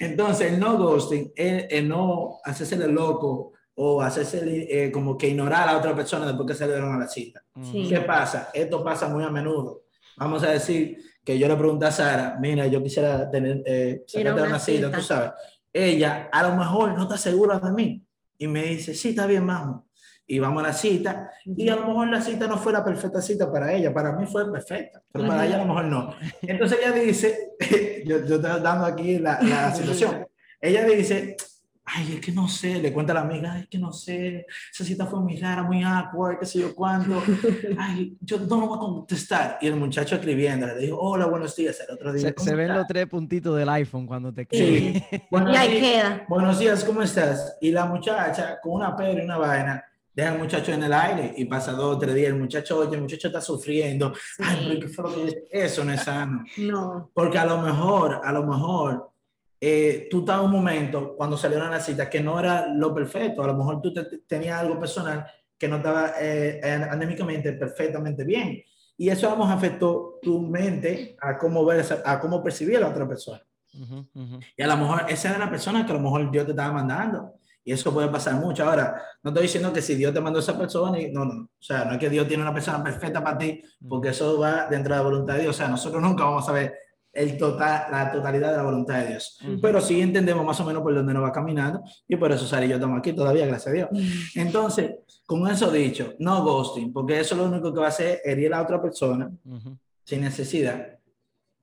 Entonces, 0.00 0.52
el 0.52 0.60
no 0.60 0.78
ghosting 0.78 1.32
es 1.36 1.66
el 1.70 1.88
no 1.88 2.38
hacerse 2.44 2.76
el 2.76 2.92
loco 2.92 3.52
o 3.74 4.00
hacerse 4.00 4.66
eh, 4.70 4.90
como 4.90 5.18
que 5.18 5.28
ignorar 5.28 5.68
a 5.68 5.76
otra 5.76 5.94
persona 5.94 6.26
después 6.26 6.48
que 6.48 6.54
se 6.54 6.66
le 6.66 6.72
dieron 6.72 6.94
a 6.94 6.98
la 6.98 7.08
cita. 7.08 7.42
¿Qué 7.70 8.00
pasa? 8.00 8.48
Esto 8.54 8.82
pasa 8.82 9.08
muy 9.08 9.24
a 9.24 9.30
menudo. 9.30 9.82
Vamos 10.16 10.42
a 10.44 10.50
decir 10.50 10.98
que 11.24 11.38
yo 11.38 11.48
le 11.48 11.56
pregunté 11.56 11.86
a 11.86 11.90
Sara, 11.90 12.36
mira, 12.40 12.66
yo 12.66 12.82
quisiera 12.82 13.30
tener, 13.30 13.62
eh, 13.66 14.04
una, 14.16 14.58
cita, 14.58 14.90
tú 14.90 15.00
sabes. 15.00 15.32
Ella 15.72 16.28
a 16.30 16.42
lo 16.44 16.54
mejor 16.54 16.94
no 16.94 17.02
está 17.02 17.18
segura 17.18 17.58
de 17.58 17.72
mí 17.72 18.02
y 18.38 18.46
me 18.46 18.64
dice, 18.64 18.94
sí, 18.94 19.10
está 19.10 19.26
bien, 19.26 19.46
vamos. 19.46 19.82
Y 20.26 20.38
vamos 20.38 20.64
a 20.64 20.68
la 20.68 20.72
cita 20.72 21.30
y 21.44 21.68
a 21.68 21.76
lo 21.76 21.86
mejor 21.86 22.08
la 22.08 22.20
cita 22.20 22.46
no 22.46 22.56
fue 22.56 22.72
la 22.72 22.82
perfecta 22.82 23.20
cita 23.20 23.52
para 23.52 23.72
ella, 23.72 23.92
para 23.92 24.12
mí 24.12 24.24
fue 24.26 24.50
perfecta, 24.50 25.02
pero 25.12 25.26
para 25.26 25.46
ella 25.46 25.56
a 25.56 25.58
lo 25.58 25.66
mejor 25.66 25.84
no. 25.84 26.14
Entonces 26.42 26.78
ella 26.80 26.92
dice, 26.92 27.52
yo, 28.06 28.24
yo 28.24 28.36
estoy 28.36 28.60
dando 28.62 28.86
aquí 28.86 29.18
la, 29.18 29.40
la 29.42 29.74
situación, 29.74 30.26
ella 30.60 30.84
dice, 30.86 31.36
ay, 31.84 32.14
es 32.14 32.20
que 32.20 32.32
no 32.32 32.48
sé, 32.48 32.80
le 32.80 32.92
cuenta 32.92 33.12
a 33.12 33.16
la 33.16 33.20
amiga, 33.20 33.52
ay, 33.52 33.62
es 33.62 33.68
que 33.68 33.78
no 33.78 33.92
sé, 33.92 34.46
esa 34.72 34.84
cita 34.84 35.06
fue 35.06 35.20
muy 35.20 35.36
rara, 35.36 35.62
muy 35.62 35.82
awkward, 35.82 36.38
qué 36.38 36.46
sé 36.46 36.60
yo 36.60 36.74
cuándo, 36.74 37.22
ay, 37.78 38.16
yo 38.20 38.38
no 38.38 38.60
lo 38.60 38.66
voy 38.68 38.76
a 38.76 38.80
contestar. 38.80 39.58
Y 39.60 39.66
el 39.66 39.76
muchacho 39.76 40.14
escribiendo, 40.14 40.66
le 40.66 40.76
dijo, 40.76 40.98
hola, 40.98 41.26
buenos 41.26 41.54
días, 41.54 41.78
el 41.86 41.94
otro 41.94 42.12
día. 42.12 42.32
Se, 42.36 42.54
ven 42.54 42.72
los 42.72 42.86
tres 42.86 43.06
puntitos 43.06 43.56
del 43.56 43.68
iPhone 43.68 44.06
cuando 44.06 44.32
te 44.32 44.48
Sí. 44.50 45.02
y 45.10 45.56
ahí 45.56 45.80
queda. 45.80 46.24
Buenos 46.28 46.58
días, 46.58 46.84
¿cómo 46.84 47.02
estás? 47.02 47.58
Y 47.60 47.70
la 47.70 47.84
muchacha, 47.84 48.58
con 48.62 48.72
una 48.72 48.96
pedra 48.96 49.20
y 49.20 49.24
una 49.24 49.36
vaina, 49.36 49.84
deja 50.14 50.32
al 50.32 50.38
muchacho 50.38 50.72
en 50.72 50.84
el 50.84 50.92
aire 50.92 51.34
y 51.36 51.44
pasa 51.44 51.72
dos 51.72 51.96
o 51.96 51.98
tres 51.98 52.14
días, 52.14 52.28
el 52.28 52.38
muchacho, 52.38 52.78
oye, 52.78 52.94
el 52.94 53.02
muchacho 53.02 53.28
está 53.28 53.40
sufriendo, 53.40 54.12
ay, 54.38 54.66
pero 54.68 54.80
¿qué 54.80 54.88
fue 54.88 55.04
lo 55.04 55.26
que 55.26 55.44
Eso 55.50 55.84
no 55.84 55.92
es 55.92 56.02
sano. 56.02 56.44
No. 56.58 57.10
Porque 57.12 57.38
a 57.38 57.46
lo 57.46 57.58
mejor, 57.58 58.20
a 58.22 58.32
lo 58.32 58.46
mejor, 58.46 59.10
eh, 59.60 60.08
tú 60.10 60.20
estabas 60.20 60.42
en 60.42 60.46
un 60.46 60.52
momento 60.52 61.14
cuando 61.16 61.36
salieron 61.36 61.70
las 61.70 61.86
citas 61.86 62.08
que 62.08 62.20
no 62.20 62.38
era 62.38 62.68
lo 62.68 62.94
perfecto, 62.94 63.42
a 63.42 63.46
lo 63.48 63.56
mejor 63.56 63.80
tú 63.80 63.92
tenías 64.26 64.60
algo 64.60 64.78
personal 64.78 65.26
que 65.58 65.68
no 65.68 65.76
estaba 65.76 66.12
eh, 66.20 66.60
anémicamente 66.90 67.52
perfectamente 67.54 68.24
bien. 68.24 68.62
Y 68.96 69.08
eso 69.08 69.28
vamos 69.28 69.50
afectó 69.50 70.18
tu 70.22 70.40
mente 70.40 71.16
a 71.20 71.36
cómo 71.36 71.64
ver, 71.64 71.84
a 72.04 72.20
cómo 72.20 72.42
percibir 72.42 72.76
a 72.76 72.80
la 72.80 72.88
otra 72.88 73.08
persona. 73.08 73.42
Y 74.56 74.62
a 74.62 74.66
lo 74.68 74.76
mejor 74.76 75.06
esa 75.08 75.30
era 75.30 75.38
la 75.38 75.50
persona 75.50 75.84
que 75.84 75.90
a 75.90 75.96
lo 75.96 76.00
mejor 76.00 76.30
Dios 76.30 76.44
te 76.44 76.52
estaba 76.52 76.72
mandando. 76.72 77.34
Y 77.64 77.72
eso 77.72 77.92
puede 77.92 78.08
pasar 78.08 78.34
mucho. 78.34 78.68
Ahora, 78.68 79.02
no 79.22 79.30
estoy 79.30 79.44
diciendo 79.44 79.72
que 79.72 79.80
si 79.80 79.94
Dios 79.94 80.12
te 80.12 80.20
mandó 80.20 80.38
a 80.38 80.42
esa 80.42 80.58
persona, 80.58 81.00
y, 81.00 81.10
no, 81.10 81.24
no. 81.24 81.44
O 81.44 81.62
sea, 81.62 81.84
no 81.86 81.92
es 81.92 81.98
que 81.98 82.10
Dios 82.10 82.28
tiene 82.28 82.42
una 82.42 82.52
persona 82.52 82.82
perfecta 82.82 83.24
para 83.24 83.38
ti, 83.38 83.62
porque 83.88 84.10
eso 84.10 84.38
va 84.38 84.66
dentro 84.68 84.94
de 84.94 85.00
la 85.00 85.04
voluntad 85.04 85.34
de 85.34 85.42
Dios. 85.42 85.56
O 85.56 85.58
sea, 85.58 85.68
nosotros 85.68 86.02
nunca 86.02 86.24
vamos 86.24 86.48
a 86.48 86.52
ver 86.52 86.74
el 87.14 87.38
total, 87.38 87.86
la 87.90 88.12
totalidad 88.12 88.50
de 88.50 88.56
la 88.56 88.62
voluntad 88.64 89.00
de 89.00 89.08
Dios. 89.08 89.38
Pero 89.62 89.80
sí 89.80 90.00
entendemos 90.00 90.44
más 90.44 90.60
o 90.60 90.64
menos 90.64 90.82
por 90.82 90.94
dónde 90.94 91.14
nos 91.14 91.22
va 91.22 91.32
caminando 91.32 91.82
y 92.08 92.16
por 92.16 92.32
eso 92.32 92.44
Sara 92.44 92.66
y 92.66 92.68
yo 92.68 92.74
estamos 92.74 92.98
aquí 92.98 93.12
todavía, 93.12 93.46
gracias 93.46 93.68
a 93.68 93.72
Dios. 93.72 93.88
Entonces, 94.34 94.96
con 95.24 95.48
eso 95.48 95.70
dicho, 95.70 96.14
no 96.18 96.42
ghosting, 96.44 96.92
porque 96.92 97.20
eso 97.20 97.36
lo 97.36 97.44
único 97.44 97.72
que 97.72 97.80
va 97.80 97.86
a 97.86 97.90
hacer 97.90 98.20
es 98.24 98.32
herir 98.32 98.52
a 98.52 98.56
la 98.56 98.62
otra 98.62 98.82
persona 98.82 99.30
sin 100.02 100.20
necesidad. 100.20 100.88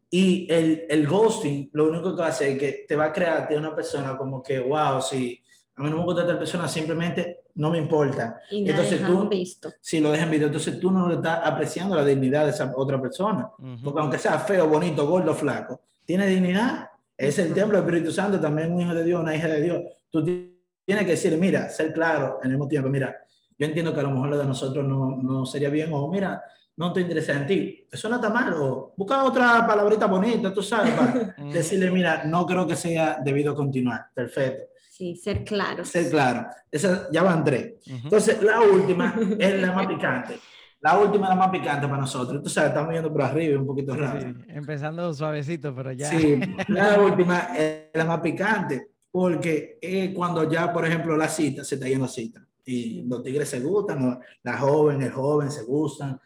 Y 0.10 0.52
el, 0.52 0.86
el, 0.90 1.08
ghosting 1.08 1.70
lo 1.74 1.90
único 1.90 2.14
que 2.14 2.22
va 2.22 2.28
a 2.28 2.32
hacer 2.32 2.50
es 2.50 2.58
que 2.58 2.86
te 2.86 2.96
va 2.98 3.06
a 3.06 3.14
crear 3.14 3.48
de 3.48 3.58
una 3.58 3.74
persona 3.74 4.18
como 4.18 4.44
que, 4.44 4.60
wow, 4.60 5.02
sí, 5.02 5.41
a 5.82 5.84
mí 5.84 5.89
no 5.89 5.98
me 5.98 6.04
gusta 6.04 6.22
esta 6.22 6.38
persona, 6.38 6.67
simplemente 6.67 7.46
no 7.56 7.72
me 7.72 7.80
importa. 7.80 8.39
Y 8.52 8.70
entonces 8.70 9.04
tú, 9.04 9.28
visto. 9.28 9.74
si 9.82 10.00
lo 10.00 10.12
dejan 10.12 10.30
visto, 10.30 10.46
entonces 10.46 10.80
tú 10.80 10.91
no 10.91 11.08
le 11.10 11.15
estás 11.15 11.39
apreciando 11.44 11.96
la 11.96 12.06
dignidad 12.06 12.46
de 12.46 12.52
esa 12.52 12.72
otra 12.76 13.02
persona. 13.02 13.50
Porque 13.84 14.00
aunque 14.00 14.20
sea 14.20 14.38
feo, 14.38 14.67
bonito, 14.67 15.08
gordo, 15.08 15.34
flaco, 15.34 15.82
tiene 16.06 16.28
dignidad. 16.28 16.88
Es 17.17 17.39
el 17.39 17.52
templo 17.54 17.80
del 17.80 17.88
Espíritu 17.88 18.12
Santo, 18.12 18.39
también 18.39 18.72
un 18.72 18.82
hijo 18.82 18.94
de 18.94 19.04
Dios, 19.04 19.22
una 19.22 19.36
hija 19.36 19.48
de 19.48 19.62
Dios. 19.62 19.82
Tú 20.12 20.24
tienes 20.24 21.04
que 21.04 21.12
decir, 21.12 21.36
mira, 21.38 21.67
ser 21.70 21.91
claro 21.94 22.38
en 22.41 22.52
el 22.52 22.58
mismo 22.58 22.67
tiempo, 22.67 22.88
mira, 22.88 23.15
yo 23.58 23.65
entiendo 23.65 23.91
que 23.91 24.02
a 24.02 24.04
lo 24.04 24.12
mejor 24.12 24.30
lo 24.30 24.38
de 24.38 24.46
nosotros 24.46 24.86
no, 24.88 25.17
no 25.17 25.46
sería 25.48 25.70
bien, 25.70 25.89
o 25.94 26.08
mira, 26.08 26.44
no 26.78 26.94
te 26.94 27.02
interesa 27.02 27.34
en 27.34 27.48
ti. 27.48 27.88
Eso 27.91 28.08
no 28.08 28.15
está 28.15 28.30
mal, 28.30 28.54
o 28.54 28.94
busca 28.96 29.24
otra 29.24 29.65
palabrita 29.65 30.06
bonita, 30.06 30.54
tú 30.54 30.62
sabes, 30.62 30.94
para 30.94 31.36
decirle, 31.52 31.89
mira, 31.89 32.24
no 32.26 32.46
creo 32.46 32.67
que 32.67 32.76
sea 32.76 33.20
debido 33.24 33.56
continuar. 33.56 34.06
Perfecto 34.13 34.71
Sí, 35.02 35.16
ser 35.16 35.44
claro. 35.44 35.84
Ser 35.84 36.12
claro. 36.12 36.46
Esa, 36.70 37.08
ya 37.12 37.24
van 37.24 37.44
tres. 37.44 37.74
Entonces, 37.88 38.40
la 38.44 38.62
última 38.62 39.16
es 39.40 39.60
la 39.60 39.72
más 39.72 39.88
picante. 39.96 40.38
La 40.80 41.00
última 41.00 41.26
es 41.26 41.30
la 41.30 41.36
más 41.38 41.50
picante 41.50 41.88
para 41.88 42.02
nosotros. 42.02 42.44
Tú 42.44 42.50
sabes, 42.50 42.70
estamos 42.70 42.92
viendo 42.92 43.12
por 43.12 43.24
arriba, 43.24 43.60
un 43.60 43.66
poquito 43.66 43.96
raro. 43.96 44.20
empezando 44.48 45.12
suavecito, 45.12 45.74
pero 45.74 45.92
ya. 45.92 46.08
Sí, 46.08 46.40
la 46.68 47.00
última 47.00 47.50
es 47.58 47.86
la 47.96 48.06
más 48.06 48.20
picante, 48.20 48.90
porque 49.10 49.80
es 49.82 50.14
cuando 50.14 50.48
ya, 50.48 50.72
por 50.72 50.86
ejemplo, 50.86 51.18
la 51.18 51.28
cita 51.28 51.64
se 51.64 51.76
está 51.76 51.88
yendo 51.88 52.06
a 52.06 52.08
cita. 52.08 52.46
Y 52.64 53.02
los 53.02 53.24
tigres 53.24 53.50
se 53.50 53.60
gustan, 53.60 54.20
la 54.44 54.58
joven, 54.60 55.02
el 55.02 55.12
joven 55.12 55.50
se 55.50 55.64
gustan. 55.64 56.22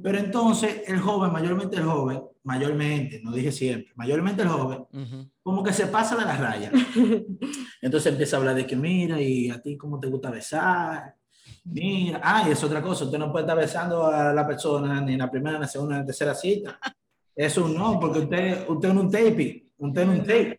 Pero 0.00 0.16
entonces 0.16 0.84
el 0.86 1.00
joven, 1.00 1.32
mayormente 1.32 1.74
el 1.74 1.82
joven, 1.82 2.22
mayormente, 2.44 3.20
no 3.22 3.32
dije 3.32 3.52
siempre, 3.52 3.92
mayormente 3.94 4.42
el 4.42 4.48
joven, 4.48 4.86
como 5.42 5.62
que 5.62 5.72
se 5.72 5.86
pasa 5.86 6.16
de 6.16 6.24
las 6.24 6.40
rayas. 6.40 6.72
Entonces 7.82 8.12
empieza 8.12 8.36
a 8.36 8.40
hablar 8.40 8.54
de 8.54 8.66
que 8.66 8.76
mira, 8.76 9.20
y 9.20 9.50
a 9.50 9.60
ti 9.60 9.76
cómo 9.76 10.00
te 10.00 10.08
gusta 10.08 10.30
besar. 10.30 11.14
Mira, 11.64 12.20
ah, 12.22 12.44
y 12.48 12.52
es 12.52 12.64
otra 12.64 12.82
cosa, 12.82 13.04
usted 13.04 13.18
no 13.18 13.30
puede 13.30 13.44
estar 13.44 13.56
besando 13.56 14.06
a 14.06 14.32
la 14.32 14.46
persona 14.46 15.00
ni 15.00 15.12
en 15.12 15.18
la 15.18 15.30
primera, 15.30 15.52
ni 15.52 15.56
en 15.56 15.62
la 15.62 15.68
segunda, 15.68 15.94
ni 15.94 16.00
en 16.00 16.02
la 16.02 16.06
tercera 16.06 16.34
cita. 16.34 16.78
Eso 17.34 17.68
no, 17.68 17.98
porque 17.98 18.20
usted, 18.20 18.68
usted 18.68 18.88
es 18.88 18.94
un 18.94 19.10
tape, 19.10 19.66
usted 19.78 20.02
es 20.02 20.08
un 20.08 20.18
tape. 20.20 20.58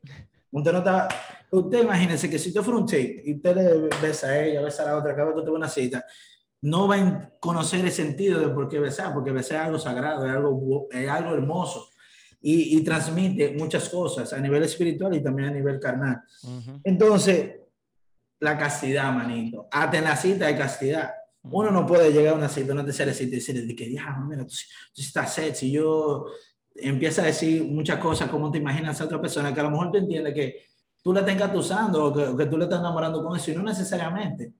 Usted 0.51 0.71
no 0.71 0.77
está, 0.79 1.07
usted 1.51 1.83
imagínese 1.83 2.29
que 2.29 2.37
si 2.37 2.49
usted 2.49 2.61
fuera 2.61 2.79
un 2.79 2.85
tape 2.85 3.23
y 3.25 3.35
usted 3.35 3.55
le 3.55 3.89
besa 4.01 4.27
a 4.27 4.43
ella, 4.43 4.61
besa 4.61 4.83
a 4.83 4.85
la 4.87 4.97
otra, 4.97 5.15
cada 5.15 5.29
vez 5.29 5.35
que 5.37 5.45
tuvo 5.45 5.55
una 5.55 5.67
cita, 5.67 6.05
no 6.63 6.87
va 6.87 6.95
a 6.95 7.29
conocer 7.41 7.83
el 7.83 7.91
sentido 7.91 8.39
de 8.39 8.47
por 8.47 8.69
qué 8.69 8.79
besar, 8.79 9.13
porque 9.13 9.31
besar 9.31 9.57
es 9.57 9.65
algo 9.65 9.79
sagrado, 9.79 10.25
es 10.25 10.31
algo, 10.31 10.87
es 10.91 11.09
algo 11.09 11.33
hermoso. 11.33 11.89
y, 12.45 12.81
transmite 12.83 13.55
muchas 13.57 13.87
cosas 13.87 14.33
a 14.33 14.39
nivel 14.39 14.63
espiritual 14.63 15.13
y 15.13 15.23
también 15.23 15.49
a 15.49 15.51
nivel 15.51 15.79
carnal. 15.79 16.21
Entonces, 16.83 17.51
la 18.39 18.57
castidad, 18.57 19.13
manito. 19.13 19.67
Hasta 19.71 19.97
en 19.97 20.03
la 20.03 20.17
cita 20.17 20.47
de 20.47 20.57
castidad. 20.57 21.11
Uno 21.43 21.71
no 21.71 21.85
puede 21.85 22.11
llegar 22.11 22.33
a 22.33 22.37
una 22.37 22.49
cita, 22.49 22.73
una 22.73 22.83
tercera 22.83 23.13
cita 23.13 23.35
y 23.35 23.39
decirle, 23.39 23.75
que, 23.75 23.87
mira, 23.87 24.45
tú, 24.45 24.55
tú 24.93 25.01
estás 25.01 25.33
sexy, 25.33 25.71
yo 25.71 26.25
empieza 26.75 27.21
a 27.21 27.25
decir 27.25 27.63
muchas 27.63 27.99
cosas 27.99 28.29
como 28.29 28.51
te 28.51 28.57
imaginas 28.57 28.99
a 28.99 29.05
otra 29.05 29.21
persona 29.21 29.53
que 29.53 29.59
a 29.59 29.63
lo 29.63 29.71
mejor 29.71 29.91
te 29.91 29.99
entiende 29.99 30.33
que 30.33 30.65
tú 31.01 31.13
la 31.13 31.19
estás 31.19 31.35
engatusando 31.35 32.05
o 32.05 32.37
que, 32.37 32.45
tú 32.45 32.57
le 32.57 32.63
estás 32.65 32.79
enamorando 32.79 33.23
con 33.23 33.37
eso 33.37 33.51
y 33.51 33.55
no 33.55 33.63
necesariamente. 33.63 34.53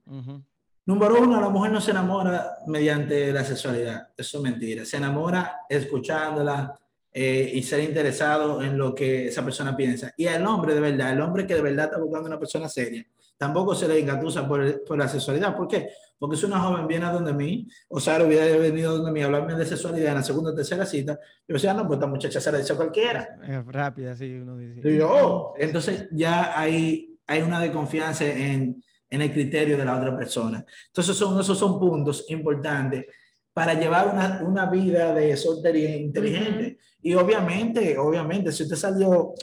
Número 0.86 1.18
uno, 1.18 1.40
la 1.40 1.48
mujer 1.48 1.72
no 1.72 1.80
se 1.80 1.92
enamora 1.92 2.58
mediante 2.66 3.32
la 3.32 3.42
sexualidad, 3.42 4.08
eso 4.16 4.36
es 4.38 4.42
mentira. 4.42 4.84
Se 4.84 4.98
enamora 4.98 5.60
escuchándola 5.68 6.78
eh, 7.10 7.50
y 7.54 7.62
ser 7.62 7.80
interesado 7.80 8.60
en 8.60 8.76
lo 8.76 8.94
que 8.94 9.28
esa 9.28 9.42
persona 9.42 9.74
piensa. 9.74 10.12
Y 10.16 10.26
el 10.26 10.44
hombre 10.46 10.74
de 10.74 10.80
verdad, 10.80 11.12
el 11.12 11.22
hombre 11.22 11.46
que 11.46 11.54
de 11.54 11.62
verdad 11.62 11.86
está 11.86 11.98
buscando 11.98 12.28
una 12.28 12.38
persona 12.38 12.68
seria, 12.68 13.06
tampoco 13.38 13.74
se 13.74 13.88
le 13.88 13.98
engatusa 13.98 14.46
por, 14.46 14.84
por 14.84 14.98
la 14.98 15.08
sexualidad. 15.08 15.56
¿Por 15.56 15.68
qué? 15.68 15.88
Porque 16.18 16.36
si 16.36 16.44
una 16.44 16.60
joven 16.60 16.86
viene 16.86 17.06
a 17.06 17.12
donde 17.12 17.32
mí, 17.32 17.66
o 17.88 17.98
sea, 17.98 18.22
hubiera 18.22 18.44
venido 18.58 18.96
donde 18.96 19.10
mí 19.10 19.22
a 19.22 19.26
hablarme 19.26 19.54
de 19.54 19.64
sexualidad 19.64 20.10
en 20.10 20.14
la 20.16 20.22
segunda 20.22 20.50
o 20.50 20.54
tercera 20.54 20.84
cita, 20.84 21.18
yo 21.48 21.54
decía, 21.54 21.72
no, 21.72 21.86
pues 21.86 21.96
esta 21.96 22.06
muchacha 22.06 22.40
se 22.40 22.52
la 22.52 22.58
dice 22.58 22.72
a 22.74 22.76
cualquiera. 22.76 23.38
Es 23.46 23.66
rápida, 23.66 24.14
sí, 24.16 24.34
uno 24.34 24.56
dice. 24.56 24.80
Y 24.88 24.98
yo, 24.98 25.10
oh, 25.10 25.54
entonces 25.58 26.08
ya 26.12 26.58
hay, 26.58 27.18
hay 27.26 27.42
una 27.42 27.60
desconfianza 27.60 28.24
en, 28.26 28.82
en 29.14 29.22
el 29.22 29.32
criterio 29.32 29.76
de 29.76 29.84
la 29.84 29.96
otra 29.96 30.16
persona. 30.16 30.64
Entonces, 30.86 31.16
son, 31.16 31.40
esos 31.40 31.58
son 31.58 31.78
puntos 31.78 32.26
importantes 32.28 33.06
para 33.52 33.74
llevar 33.74 34.08
una, 34.08 34.42
una 34.44 34.66
vida 34.66 35.14
de 35.14 35.36
soltería 35.36 35.96
inteligente. 35.96 36.78
Y 37.02 37.14
obviamente, 37.14 37.96
obviamente, 37.96 38.50
si 38.50 38.64
usted 38.64 38.76
salió 38.76 39.34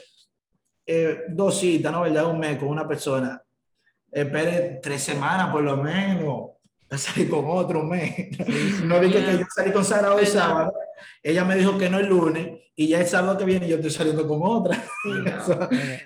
eh, 0.86 1.24
dos 1.30 1.60
citas, 1.60 1.92
¿no? 1.92 2.02
¿Verdad? 2.02 2.26
Un 2.26 2.40
mes 2.40 2.58
con 2.58 2.68
una 2.68 2.88
persona, 2.88 3.42
espere 4.12 4.80
tres 4.82 5.02
semanas 5.02 5.50
por 5.52 5.64
lo 5.64 5.78
menos 5.78 6.50
a 6.90 6.98
salir 6.98 7.30
con 7.30 7.46
otro 7.48 7.84
mes. 7.84 8.38
No 8.84 9.00
dije 9.00 9.24
que 9.24 9.38
yo 9.38 9.46
salí 9.56 9.72
con 9.72 9.86
Sara 9.86 10.14
hoy 10.14 10.26
sábado. 10.26 10.74
Ella 11.24 11.46
me 11.46 11.56
dijo 11.56 11.78
que 11.78 11.90
no 11.90 12.00
el 12.00 12.08
lunes 12.08 12.60
y 12.76 12.90
ya 12.90 13.00
el 13.00 13.08
sábado 13.08 13.38
que 13.38 13.46
viene 13.46 13.68
yo 13.68 13.78
estoy 13.78 13.92
saliendo 13.92 14.28
con 14.28 14.40
otra. 14.44 14.76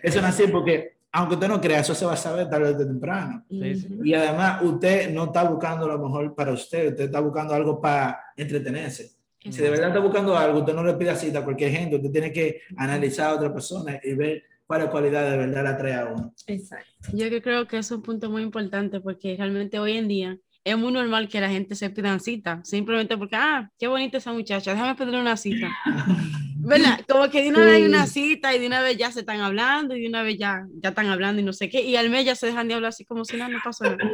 eso, 0.04 0.22
no 0.22 0.28
es 0.28 0.34
así 0.34 0.48
porque, 0.48 0.95
aunque 1.16 1.36
usted 1.36 1.48
no 1.48 1.62
crea, 1.62 1.80
eso 1.80 1.96
se 1.96 2.06
va 2.06 2.12
a 2.12 2.18
saber 2.18 2.50
tarde 2.50 2.72
o 2.72 2.78
temprano. 2.78 3.46
Y 3.50 4.14
además, 4.14 4.62
usted 4.62 5.14
no 5.14 5.26
está 5.26 5.44
buscando 5.44 5.88
lo 5.88 5.98
mejor 5.98 6.36
para 6.36 6.52
usted, 6.52 6.90
usted 6.90 7.06
está 7.06 7.22
buscando 7.22 7.54
algo 7.54 7.80
para 7.80 8.20
entretenerse. 8.36 9.12
Si 9.40 9.62
de 9.62 9.70
verdad 9.70 9.90
está 9.90 10.00
buscando 10.02 10.38
algo, 10.38 10.60
usted 10.60 10.74
no 10.74 10.84
le 10.84 10.96
pide 10.96 11.16
cita 11.16 11.40
a 11.40 11.44
cualquier 11.46 11.72
gente, 11.72 11.96
usted 11.96 12.12
tiene 12.12 12.34
que 12.34 12.60
analizar 12.76 13.30
a 13.30 13.36
otra 13.36 13.54
persona 13.54 13.98
y 14.04 14.14
ver 14.14 14.44
cuál 14.68 14.90
cualidad 14.90 15.32
de 15.32 15.38
verdad 15.38 15.64
la 15.64 15.78
trae 15.78 15.94
a 15.94 16.06
uno. 16.06 16.34
Exacto. 16.48 16.92
Yo 17.14 17.30
creo 17.42 17.66
que 17.66 17.78
es 17.78 17.90
un 17.92 18.02
punto 18.02 18.30
muy 18.30 18.42
importante 18.42 19.00
porque 19.00 19.38
realmente 19.38 19.80
hoy 19.80 19.96
en 19.96 20.10
día 20.10 20.38
es 20.66 20.78
muy 20.78 20.92
normal 20.92 21.30
que 21.30 21.40
la 21.40 21.50
gente 21.50 21.76
se 21.76 21.90
pida 21.92 22.20
cita, 22.20 22.60
simplemente 22.66 23.18
porque, 23.18 23.38
ah, 23.38 23.72
qué 23.80 23.88
bonita 23.88 24.18
esa 24.18 24.34
muchacha, 24.34 24.72
déjame 24.72 24.96
pedirle 24.96 25.22
una 25.22 25.38
cita. 25.38 25.70
¿Verdad? 26.66 27.00
Como 27.10 27.30
que 27.30 27.44
de 27.44 27.50
una 27.50 27.64
vez 27.64 27.76
hay 27.76 27.84
una 27.84 28.08
cita 28.08 28.56
y 28.56 28.60
de 28.60 28.68
una 28.68 28.82
vez 28.82 28.98
ya 28.98 29.12
se 29.12 29.22
están 29.22 29.42
hablando 29.42 29.96
y 29.96 30.02
de 30.02 30.08
una 30.08 30.24
vez 30.24 30.38
ya, 30.38 30.66
ya 30.82 30.90
están 30.90 31.08
hablando 31.08 31.42
y 31.42 31.46
no 31.46 31.54
sé 31.54 31.70
qué, 31.70 31.82
y 31.82 31.96
al 31.96 32.10
mes 32.10 32.26
ya 32.26 32.36
se 32.36 32.48
dejan 32.48 32.68
de 32.68 32.74
hablar 32.74 32.90
así 32.90 33.06
como 33.06 33.26
si 33.26 33.38
nada 33.38 33.50
no 33.50 33.60
pasó 33.64 33.84
nada. 33.84 34.12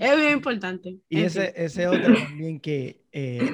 Es 0.00 0.18
muy 0.18 0.32
importante. 0.32 0.96
Y 1.08 1.20
ese, 1.20 1.52
ese 1.56 1.86
otro 1.86 2.14
también 2.14 2.60
que 2.60 3.02
eh, 3.12 3.50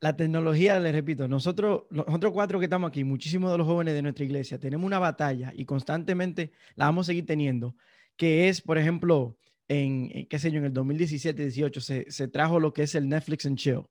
la 0.00 0.16
tecnología, 0.16 0.78
les 0.80 0.94
repito, 0.94 1.28
nosotros, 1.28 1.82
nosotros 1.90 2.32
cuatro 2.32 2.58
que 2.58 2.66
estamos 2.66 2.88
aquí, 2.88 3.04
muchísimos 3.04 3.50
de 3.52 3.58
los 3.58 3.66
jóvenes 3.66 3.94
de 3.94 4.02
nuestra 4.02 4.24
iglesia, 4.24 4.58
tenemos 4.58 4.86
una 4.86 4.98
batalla 4.98 5.52
y 5.54 5.64
constantemente 5.64 6.52
la 6.76 6.86
vamos 6.86 7.06
a 7.06 7.08
seguir 7.08 7.26
teniendo, 7.26 7.74
que 8.16 8.48
es, 8.48 8.60
por 8.60 8.78
ejemplo, 8.78 9.36
en, 9.68 10.26
qué 10.28 10.38
sé 10.38 10.50
yo, 10.50 10.58
en 10.58 10.64
el 10.66 10.72
2017-18 10.74 11.80
se, 11.80 12.10
se, 12.10 12.28
trajo 12.28 12.58
lo 12.58 12.72
que 12.72 12.82
es 12.82 12.94
el 12.94 13.08
Netflix 13.08 13.46
and 13.46 13.56
Chill. 13.56 13.82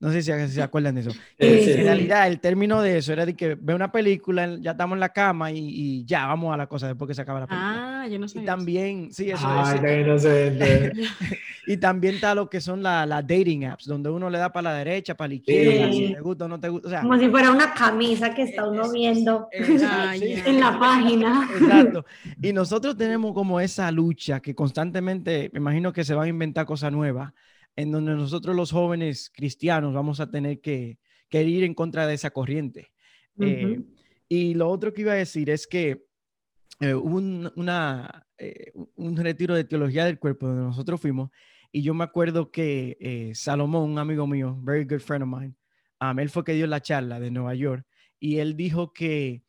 No 0.00 0.12
sé 0.12 0.22
si, 0.22 0.32
se 0.54 0.62
acuerdan 0.62 0.94
de 0.94 1.00
eso. 1.00 1.10
En 1.38 1.84
realidad, 1.84 2.28
el 2.28 2.38
término 2.38 2.80
de 2.80 2.98
eso 2.98 3.12
era 3.12 3.26
de 3.26 3.34
que 3.34 3.56
ve 3.56 3.74
una 3.74 3.90
película, 3.90 4.56
ya 4.60 4.70
estamos 4.70 4.94
en 4.94 5.00
la 5.00 5.08
cama 5.08 5.50
y, 5.50 5.58
y 5.58 6.04
ya 6.04 6.26
vamos 6.26 6.54
a 6.54 6.56
la 6.56 6.68
cosa 6.68 6.86
después 6.86 7.08
que 7.08 7.14
se 7.14 7.22
acaba 7.22 7.40
la 7.40 7.46
película. 7.48 8.02
Ah, 8.02 8.06
yo 8.06 8.16
no 8.16 8.28
sé. 8.28 8.40
Y 8.40 8.44
también, 8.44 9.10
sí, 9.10 9.28
eso 9.28 9.44
Ay, 9.48 10.04
no 10.04 10.16
sé. 10.16 10.92
y 11.66 11.76
también 11.78 12.14
está 12.14 12.32
lo 12.32 12.48
que 12.48 12.60
son 12.60 12.80
las 12.80 13.08
dating 13.08 13.64
apps, 13.64 13.86
donde 13.86 14.08
uno 14.08 14.30
le 14.30 14.38
da 14.38 14.52
para 14.52 14.70
la 14.70 14.78
derecha, 14.78 15.16
para 15.16 15.28
la 15.28 15.34
izquierda, 15.34 15.92
si 15.92 16.14
te 16.14 16.20
gusta 16.20 16.44
o 16.44 16.48
no 16.48 16.60
te 16.60 16.68
gusta. 16.68 16.86
O 16.86 16.90
sea, 16.90 17.00
Como 17.02 17.18
si 17.18 17.28
fuera 17.28 17.50
una 17.50 17.74
camisa 17.74 18.32
que 18.32 18.42
está 18.42 18.68
uno 18.68 18.92
viendo 18.92 19.48
en 19.50 20.60
la 20.60 20.78
página. 20.78 21.48
Exacto. 21.58 22.04
Y 22.40 22.52
nosotros 22.52 22.96
tenemos 22.96 23.34
como 23.34 23.58
esa 23.58 23.90
lucha 23.90 24.38
que 24.38 24.54
constantemente, 24.54 25.50
me 25.52 25.58
imagino 25.58 25.92
que 25.92 26.04
se 26.04 26.14
van 26.14 26.26
a 26.26 26.28
inventar 26.28 26.66
cosas 26.66 26.92
nuevas 26.92 27.32
en 27.78 27.92
donde 27.92 28.12
nosotros 28.16 28.56
los 28.56 28.72
jóvenes 28.72 29.30
cristianos 29.32 29.94
vamos 29.94 30.18
a 30.18 30.28
tener 30.28 30.60
que, 30.60 30.98
ir 31.30 31.62
en 31.62 31.74
contra 31.74 32.08
de 32.08 32.14
esa 32.14 32.32
corriente. 32.32 32.90
Eh, 33.40 33.80
y 34.28 34.54
lo 34.54 34.68
otro 34.68 34.92
que 34.92 35.02
iba 35.02 35.12
a 35.12 35.14
decir 35.14 35.48
es 35.48 35.68
que 35.68 36.04
eh, 36.80 36.94
un, 36.94 37.52
una, 37.54 38.26
eh, 38.36 38.72
un 38.96 39.16
retiro 39.16 39.54
de 39.54 39.62
teología 39.62 40.04
del 40.06 40.18
cuerpo 40.18 40.48
donde 40.48 40.64
nosotros 40.64 41.00
fuimos 41.00 41.30
y 41.70 41.82
yo 41.82 41.94
me 41.94 42.02
acuerdo 42.02 42.50
que 42.50 43.30
Salomón, 43.36 43.90
un 43.90 43.98
amigo 44.00 44.26
mío, 44.26 44.58
very 44.60 44.82
good 44.82 44.98
friend 44.98 45.22
of 45.22 45.28
mine, 45.28 45.54
um, 46.00 46.18
él 46.18 46.30
fue 46.30 46.42
que 46.42 46.54
dio 46.54 46.66
la 46.66 46.82
charla 46.82 47.20
de 47.20 47.30
Nueva 47.30 47.54
York 47.54 47.86
y 48.18 48.38
él 48.38 48.56
dijo 48.56 48.92
que 48.92 49.44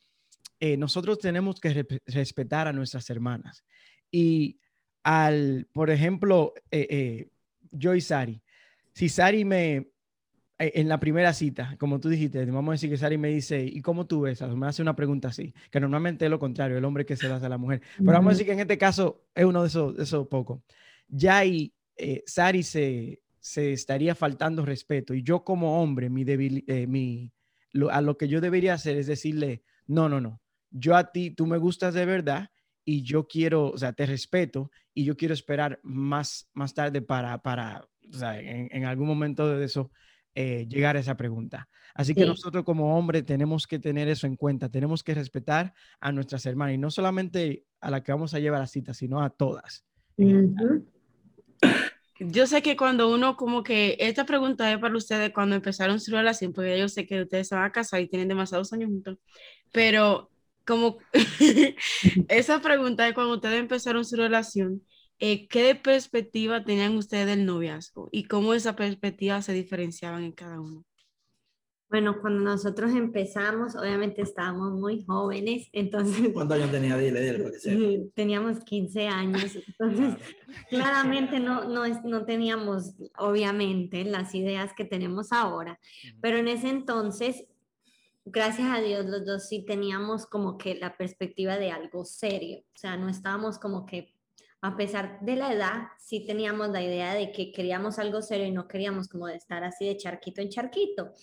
nosotros 0.78 1.18
tenemos 1.18 1.60
que 1.60 1.88
respetar 2.06 2.68
a 2.68 2.74
nuestras 2.74 3.10
hermanas. 3.10 3.65
Y 4.12 4.60
al, 5.02 5.68
por 5.74 5.89
ejemplo, 5.89 6.54
yo 7.71 7.95
y 7.95 8.01
Sari, 8.01 8.41
si 8.93 9.10
Sari 9.10 9.45
me, 9.45 9.75
eh, 10.60 10.71
en 10.75 10.89
la 10.89 10.99
primera 10.99 11.34
cita, 11.34 11.75
como 11.79 11.99
tú 11.99 12.10
dijiste, 12.10 12.43
vamos 12.45 12.69
a 12.69 12.71
decir 12.73 12.89
que 12.89 12.97
Sari 12.97 13.17
me 13.17 13.29
dice, 13.29 13.63
¿y 13.63 13.82
cómo 13.82 14.05
tú 14.05 14.21
ves? 14.21 14.41
Me 14.41 14.67
hace 14.67 14.82
una 14.82 14.95
pregunta 14.95 15.29
así, 15.29 15.53
que 15.71 15.79
normalmente 15.79 16.25
es 16.25 16.32
lo 16.32 16.39
contrario, 16.39 16.77
el 16.77 16.86
hombre 16.86 17.05
que 17.05 17.15
se 17.15 17.27
hace 17.27 17.45
a 17.45 17.49
la 17.49 17.58
mujer. 17.58 17.82
Pero 17.97 18.12
vamos 18.12 18.32
a 18.32 18.34
decir 18.34 18.45
que 18.45 18.53
en 18.53 18.60
este 18.60 18.77
caso 18.77 19.23
es 19.34 19.45
uno 19.45 19.62
de 19.62 19.67
esos, 19.67 19.95
de 19.95 20.03
esos 20.03 20.27
pocos. 20.27 20.62
Ya 21.08 21.45
y 21.45 21.73
eh, 21.95 22.23
Sari 22.25 22.63
se, 22.63 23.21
se 23.39 23.71
estaría 23.71 24.15
faltando 24.15 24.65
respeto 24.65 25.13
y 25.13 25.23
yo 25.23 25.43
como 25.43 25.82
hombre, 25.82 26.10
mi, 26.10 26.23
eh, 26.27 26.88
mi 26.88 27.32
a 27.91 28.01
lo 28.01 28.17
que 28.17 28.27
yo 28.27 28.41
debería 28.41 28.73
hacer 28.73 28.97
es 28.97 29.08
decirle, 29.08 29.63
no, 29.88 30.10
no, 30.10 30.19
no, 30.19 30.41
yo 30.71 30.95
a 30.95 31.12
ti, 31.12 31.32
tú 31.32 31.47
me 31.47 31.58
gustas 31.58 31.93
de 31.93 32.05
verdad 32.05 32.49
y 32.86 33.04
yo 33.04 33.28
quiero, 33.28 33.70
o 33.70 33.78
sea, 33.78 33.94
te 33.94 34.06
respeto 34.06 34.72
y 34.94 35.06
yo 35.06 35.15
quiero 35.15 35.34
esperar 35.34 35.80
más, 35.84 36.50
más 36.54 36.74
tarde 36.74 37.02
para, 37.02 37.42
para 37.42 37.88
o 38.13 38.18
sea, 38.18 38.39
en, 38.39 38.86
algún 38.86 39.08
momento 39.08 39.48
de 39.48 39.65
eso 39.65 39.92
eh, 40.36 40.65
llegar 40.68 40.98
a 40.98 41.00
esa 41.00 41.15
pregunta. 41.15 41.68
Así 41.94 42.13
que 42.13 42.26
nosotros 42.26 42.63
como 42.63 42.98
hombres 42.98 43.26
tenemos 43.26 43.68
que 43.68 43.80
tener 43.80 44.08
eso 44.08 44.28
en 44.28 44.36
cuenta, 44.36 44.70
tenemos 44.70 45.04
que 45.04 45.13
respetar 45.13 45.74
a 46.00 46.12
nuestras 46.12 46.46
hermanas 46.46 46.76
y 46.76 46.78
no 46.78 46.92
solamente 46.92 47.65
a 47.82 47.92
la 47.92 48.04
que 48.04 48.12
vamos 48.12 48.34
a 48.34 48.39
llevar 48.39 48.62
a 48.62 48.68
cita, 48.68 48.94
sino 48.94 49.22
a 49.22 49.30
todas. 49.30 49.86
Yo 52.20 52.48
sé 52.48 52.62
que 52.62 52.76
cuando 52.76 53.13
uno 53.13 53.38
como 53.38 53.63
que, 53.63 53.96
esta 54.00 54.26
pregunta 54.26 54.72
es 54.72 54.78
para 54.80 54.96
ustedes 54.96 55.32
cuando 55.34 55.56
empezaron 55.56 56.00
su 56.00 56.12
relación, 56.12 56.54
porque 56.54 56.78
yo 56.78 56.89
sé 56.89 57.06
que 57.06 57.22
ustedes 57.22 57.48
se 57.48 57.56
van 57.56 57.65
a 57.65 57.72
casar 57.72 58.02
y 58.02 58.08
tienen 58.08 58.28
demasiados 58.28 58.74
años 58.74 58.89
juntos, 58.89 59.18
pero 59.72 60.30
como 60.69 60.99
esa 62.29 62.62
pregunta 62.62 63.03
de 63.03 63.15
cuando 63.15 63.34
ustedes 63.34 63.60
empezaron 63.60 64.05
su 64.05 64.15
relación, 64.15 64.84
eh, 65.17 65.47
¿qué 65.47 65.73
perspectiva 65.73 66.63
tenían 66.63 66.95
ustedes 66.95 67.25
del 67.25 67.45
noviazgo 67.47 68.08
y 68.12 68.25
cómo 68.25 68.53
esa 68.53 68.75
perspectiva 68.75 69.41
se 69.41 69.53
diferenciaban 69.53 70.23
en 70.23 70.32
cada 70.32 70.62
uno? 70.62 70.86
Bueno, 71.89 72.21
cuando 72.21 72.41
nosotros 72.41 72.91
empezamos, 72.91 73.75
obviamente 73.75 74.21
estábamos 74.21 74.73
muy 74.73 75.03
jóvenes, 75.05 75.69
entonces... 75.73 76.29
¿Cuántos 76.34 76.58
años 76.58 76.69
tenía? 76.69 76.95
Dile, 76.97 77.19
dile, 77.19 78.12
Teníamos 78.13 78.60
15 78.60 79.08
años, 79.08 79.58
entonces 79.67 80.23
claramente 80.69 81.39
no, 81.39 81.65
no, 81.65 81.88
no 82.03 82.25
teníamos, 82.25 82.93
obviamente, 83.17 84.03
las 84.03 84.36
ideas 84.36 84.73
que 84.77 84.86
tenemos 84.86 85.32
ahora, 85.32 85.79
pero 86.21 86.38
en 86.38 86.47
ese 86.47 86.69
entonces 86.69 87.45
gracias 88.32 88.70
a 88.72 88.82
Dios 88.82 89.06
los 89.06 89.26
dos 89.26 89.48
sí 89.48 89.65
teníamos 89.65 90.26
como 90.26 90.58
que 90.58 90.76
la 90.76 90.96
perspectiva 90.96 91.58
de 91.58 91.72
algo 91.72 92.06
serio, 92.06 92.60
o 92.60 92.78
sea, 92.78 92.98
no 92.98 93.10
estábamos 93.10 93.60
como 93.60 93.86
que, 93.86 94.13
a 94.62 94.76
pesar 94.76 95.20
de 95.22 95.36
la 95.36 95.54
edad, 95.54 95.84
sí 96.00 96.26
teníamos 96.26 96.70
la 96.70 96.84
idea 96.84 97.13
de 97.13 97.32
que 97.32 97.52
queríamos 97.52 97.98
algo 97.98 98.22
serio 98.22 98.46
y 98.46 98.52
no 98.52 98.68
queríamos 98.68 99.08
como 99.08 99.28
de 99.28 99.36
estar 99.36 99.63
así 99.63 99.86
de 99.86 99.96
charquito 99.96 100.42
en 100.42 100.50
charquito. 100.50 101.13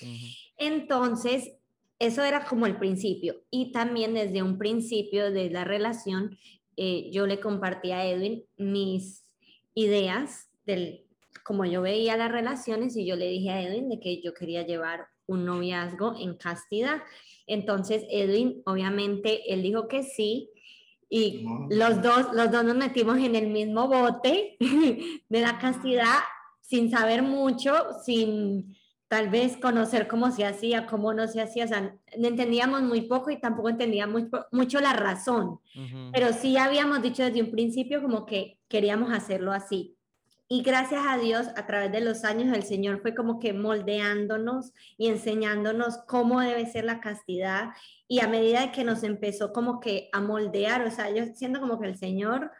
Entonces, 0.57 1.53
eso 1.99 2.23
era 2.23 2.47
como 2.47 2.65
el 2.65 2.79
principio. 2.79 3.43
Y 3.51 3.73
también 3.73 4.15
desde 4.15 4.43
un 4.43 4.57
principio 4.57 5.31
de 5.31 5.51
la 5.51 5.65
relación, 5.65 6.39
eh, 6.79 7.11
yo 7.13 7.27
le 7.27 7.39
compartí 7.39 7.93
a 7.93 8.07
Edwin 8.07 8.45
mis 8.57 9.27
ideas 9.75 10.49
del 10.65 11.03
como 11.45 11.65
yo 11.65 11.81
veía 11.81 12.17
las 12.17 12.33
relaciones 12.33 12.97
y 12.97 13.07
yo 13.07 13.15
le 13.15 13.29
dije 13.29 13.51
a 13.51 13.63
Edwin 13.63 13.89
de 13.89 14.01
que 14.01 14.21
yo 14.21 14.35
quería 14.35 14.67
llevar 14.67 15.07
un 15.27 15.45
noviazgo 15.45 16.15
en 16.19 16.37
castidad. 16.37 17.03
Entonces 17.47 18.05
Edwin, 18.11 18.63
obviamente, 18.67 19.53
él 19.53 19.63
dijo 19.63 19.89
que 19.89 20.03
sí. 20.03 20.51
Y 21.09 21.47
los 21.71 22.03
dos, 22.03 22.33
los 22.33 22.51
dos 22.51 22.65
nos 22.65 22.77
metimos 22.77 23.19
en 23.19 23.37
el 23.37 23.49
mismo 23.49 23.87
bote 23.87 24.57
de 25.29 25.41
la 25.41 25.59
castidad 25.59 26.19
sin 26.61 26.91
saber 26.91 27.23
mucho, 27.23 27.73
sin 28.05 28.77
tal 29.09 29.29
vez 29.29 29.57
conocer 29.57 30.09
cómo 30.09 30.31
se 30.33 30.45
hacía, 30.45 30.87
cómo 30.87 31.15
no 31.15 31.29
se 31.29 31.41
hacía, 31.41 31.65
o 31.65 31.69
sea, 31.69 31.97
entendíamos 32.07 32.83
muy 32.83 33.03
poco 33.03 33.31
y 33.31 33.41
tampoco 33.41 33.69
entendíamos 33.69 34.25
mucho 34.51 34.81
la 34.81 34.93
razón, 34.93 35.61
pero 36.13 36.33
sí 36.33 36.57
habíamos 36.57 37.03
dicho 37.03 37.23
desde 37.23 37.43
un 37.43 37.53
principio 37.53 38.03
como 38.03 38.27
que 38.27 38.59
queríamos 38.69 39.13
hacerlo 39.13 39.53
así. 39.53 39.96
Y 40.49 40.63
gracias 40.63 41.05
a 41.05 41.19
Dios, 41.19 41.49
a 41.57 41.67
través 41.67 41.91
de 41.91 42.01
los 42.01 42.25
años, 42.25 42.57
el 42.57 42.63
Señor 42.63 43.01
fue 43.03 43.17
como 43.17 43.41
que 43.41 43.53
moldeándonos 43.53 44.73
y 44.97 45.09
enseñándonos 45.09 45.99
cómo 46.07 46.41
debe 46.41 46.71
ser 46.71 46.85
la 46.85 47.01
castidad. 47.01 47.71
Y 48.07 48.21
a 48.21 48.29
medida 48.29 48.71
que 48.71 48.85
nos 48.85 49.03
empezó 49.03 49.53
como 49.53 49.81
que 49.81 50.09
a 50.13 50.21
moldear, 50.21 50.87
o 50.87 50.91
sea, 50.93 51.11
yo 51.11 51.25
siento 51.35 51.59
como 51.61 51.81
que 51.81 51.89
el 51.89 51.99
Señor, 51.99 52.53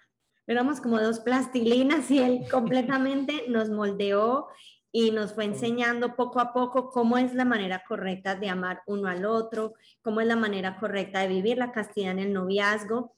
éramos 0.49 0.81
como 0.81 1.01
dos 1.01 1.21
plastilinas 1.21 2.11
y 2.11 2.19
Él 2.19 2.41
completamente 2.51 3.45
nos 3.49 3.71
moldeó 3.71 4.49
y 4.91 5.13
nos 5.13 5.35
fue 5.35 5.45
enseñando 5.45 6.17
poco 6.17 6.41
a 6.41 6.53
poco 6.53 6.91
cómo 6.91 7.19
es 7.19 7.35
la 7.35 7.45
manera 7.45 7.85
correcta 7.87 8.35
de 8.35 8.49
amar 8.49 8.83
uno 8.87 9.09
al 9.09 9.27
otro, 9.27 9.75
cómo 10.03 10.21
es 10.21 10.27
la 10.27 10.37
manera 10.37 10.79
correcta 10.79 11.21
de 11.21 11.29
vivir 11.29 11.59
la 11.59 11.71
castidad 11.71 12.13
en 12.13 12.19
el 12.19 12.33
noviazgo. 12.33 13.15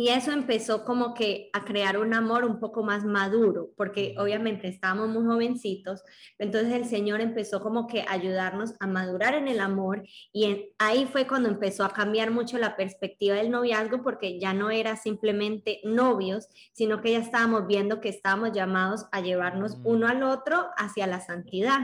Y 0.00 0.10
eso 0.10 0.30
empezó 0.30 0.84
como 0.84 1.12
que 1.12 1.50
a 1.52 1.64
crear 1.64 1.98
un 1.98 2.14
amor 2.14 2.44
un 2.44 2.60
poco 2.60 2.84
más 2.84 3.04
maduro, 3.04 3.72
porque 3.76 4.14
obviamente 4.16 4.68
estábamos 4.68 5.08
muy 5.08 5.24
jovencitos, 5.26 6.04
entonces 6.38 6.72
el 6.72 6.84
Señor 6.84 7.20
empezó 7.20 7.60
como 7.60 7.88
que 7.88 8.02
a 8.02 8.12
ayudarnos 8.12 8.74
a 8.78 8.86
madurar 8.86 9.34
en 9.34 9.48
el 9.48 9.58
amor 9.58 10.04
y 10.32 10.70
ahí 10.78 11.06
fue 11.06 11.26
cuando 11.26 11.48
empezó 11.48 11.84
a 11.84 11.92
cambiar 11.92 12.30
mucho 12.30 12.58
la 12.58 12.76
perspectiva 12.76 13.34
del 13.34 13.50
noviazgo, 13.50 14.04
porque 14.04 14.38
ya 14.38 14.54
no 14.54 14.70
era 14.70 14.94
simplemente 14.94 15.80
novios, 15.82 16.46
sino 16.70 17.00
que 17.02 17.10
ya 17.10 17.18
estábamos 17.18 17.66
viendo 17.66 18.00
que 18.00 18.10
estábamos 18.10 18.52
llamados 18.52 19.06
a 19.10 19.20
llevarnos 19.20 19.78
uno 19.82 20.06
al 20.06 20.22
otro 20.22 20.68
hacia 20.76 21.08
la 21.08 21.20
santidad. 21.20 21.80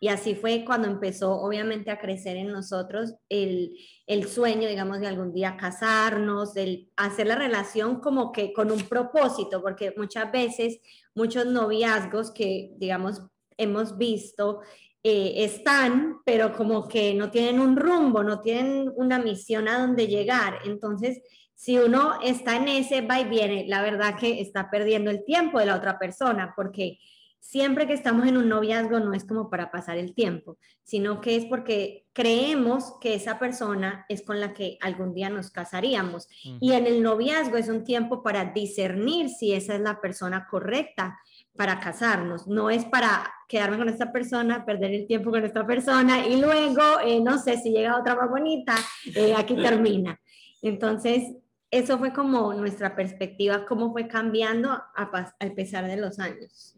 Y 0.00 0.08
así 0.08 0.34
fue 0.34 0.66
cuando 0.66 0.86
empezó 0.86 1.40
obviamente 1.40 1.90
a 1.90 1.98
crecer 1.98 2.36
en 2.36 2.48
nosotros 2.48 3.14
el, 3.30 3.72
el 4.06 4.28
sueño, 4.28 4.68
digamos, 4.68 5.00
de 5.00 5.06
algún 5.06 5.32
día 5.32 5.56
casarnos, 5.56 6.54
de 6.54 6.88
hacer 6.96 7.26
la 7.26 7.36
relación 7.36 8.00
como 8.00 8.32
que 8.32 8.52
con 8.52 8.70
un 8.70 8.80
propósito, 8.82 9.62
porque 9.62 9.94
muchas 9.96 10.30
veces 10.30 10.80
muchos 11.14 11.46
noviazgos 11.46 12.30
que, 12.30 12.72
digamos, 12.76 13.22
hemos 13.56 13.96
visto 13.96 14.60
eh, 15.02 15.44
están, 15.44 16.18
pero 16.24 16.54
como 16.56 16.88
que 16.88 17.14
no 17.14 17.30
tienen 17.30 17.60
un 17.60 17.76
rumbo, 17.76 18.22
no 18.22 18.40
tienen 18.40 18.92
una 18.96 19.18
misión 19.18 19.68
a 19.68 19.78
donde 19.78 20.06
llegar. 20.06 20.58
Entonces, 20.64 21.22
si 21.54 21.78
uno 21.78 22.20
está 22.22 22.56
en 22.56 22.68
ese 22.68 23.00
va 23.00 23.20
y 23.20 23.24
viene, 23.24 23.66
la 23.68 23.82
verdad 23.82 24.18
que 24.18 24.40
está 24.40 24.70
perdiendo 24.70 25.10
el 25.10 25.24
tiempo 25.24 25.58
de 25.58 25.66
la 25.66 25.76
otra 25.76 25.98
persona, 25.98 26.52
porque 26.56 26.98
siempre 27.44 27.86
que 27.86 27.92
estamos 27.92 28.26
en 28.26 28.38
un 28.38 28.48
noviazgo 28.48 29.00
no 29.00 29.12
es 29.12 29.24
como 29.24 29.50
para 29.50 29.70
pasar 29.70 29.98
el 29.98 30.14
tiempo, 30.14 30.56
sino 30.82 31.20
que 31.20 31.36
es 31.36 31.44
porque 31.44 32.06
creemos 32.14 32.94
que 33.02 33.14
esa 33.14 33.38
persona 33.38 34.06
es 34.08 34.22
con 34.22 34.40
la 34.40 34.54
que 34.54 34.78
algún 34.80 35.12
día 35.12 35.28
nos 35.28 35.50
casaríamos. 35.50 36.26
Y 36.42 36.72
en 36.72 36.86
el 36.86 37.02
noviazgo 37.02 37.58
es 37.58 37.68
un 37.68 37.84
tiempo 37.84 38.22
para 38.22 38.46
discernir 38.46 39.28
si 39.28 39.52
esa 39.52 39.74
es 39.74 39.82
la 39.82 40.00
persona 40.00 40.46
correcta 40.50 41.18
para 41.54 41.80
casarnos, 41.80 42.46
no 42.46 42.70
es 42.70 42.86
para 42.86 43.30
quedarme 43.46 43.76
con 43.76 43.90
esta 43.90 44.10
persona, 44.10 44.64
perder 44.64 44.92
el 44.92 45.06
tiempo 45.06 45.30
con 45.30 45.44
esta 45.44 45.66
persona 45.66 46.26
y 46.26 46.40
luego, 46.40 46.82
eh, 47.04 47.20
no 47.20 47.38
sé, 47.38 47.58
si 47.58 47.70
llega 47.70 48.00
otra 48.00 48.16
más 48.16 48.30
bonita, 48.30 48.74
eh, 49.14 49.34
aquí 49.36 49.54
termina. 49.62 50.18
Entonces, 50.62 51.24
eso 51.70 51.98
fue 51.98 52.12
como 52.14 52.54
nuestra 52.54 52.96
perspectiva, 52.96 53.66
cómo 53.66 53.92
fue 53.92 54.08
cambiando 54.08 54.70
a, 54.70 54.92
a 54.96 55.54
pesar 55.54 55.86
de 55.86 55.98
los 55.98 56.18
años. 56.18 56.73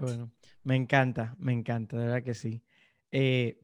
Bueno, 0.00 0.32
me 0.64 0.76
encanta, 0.76 1.34
me 1.38 1.52
encanta, 1.52 1.96
de 1.96 2.06
verdad 2.06 2.22
que 2.22 2.34
sí. 2.34 2.62
Eh, 3.10 3.60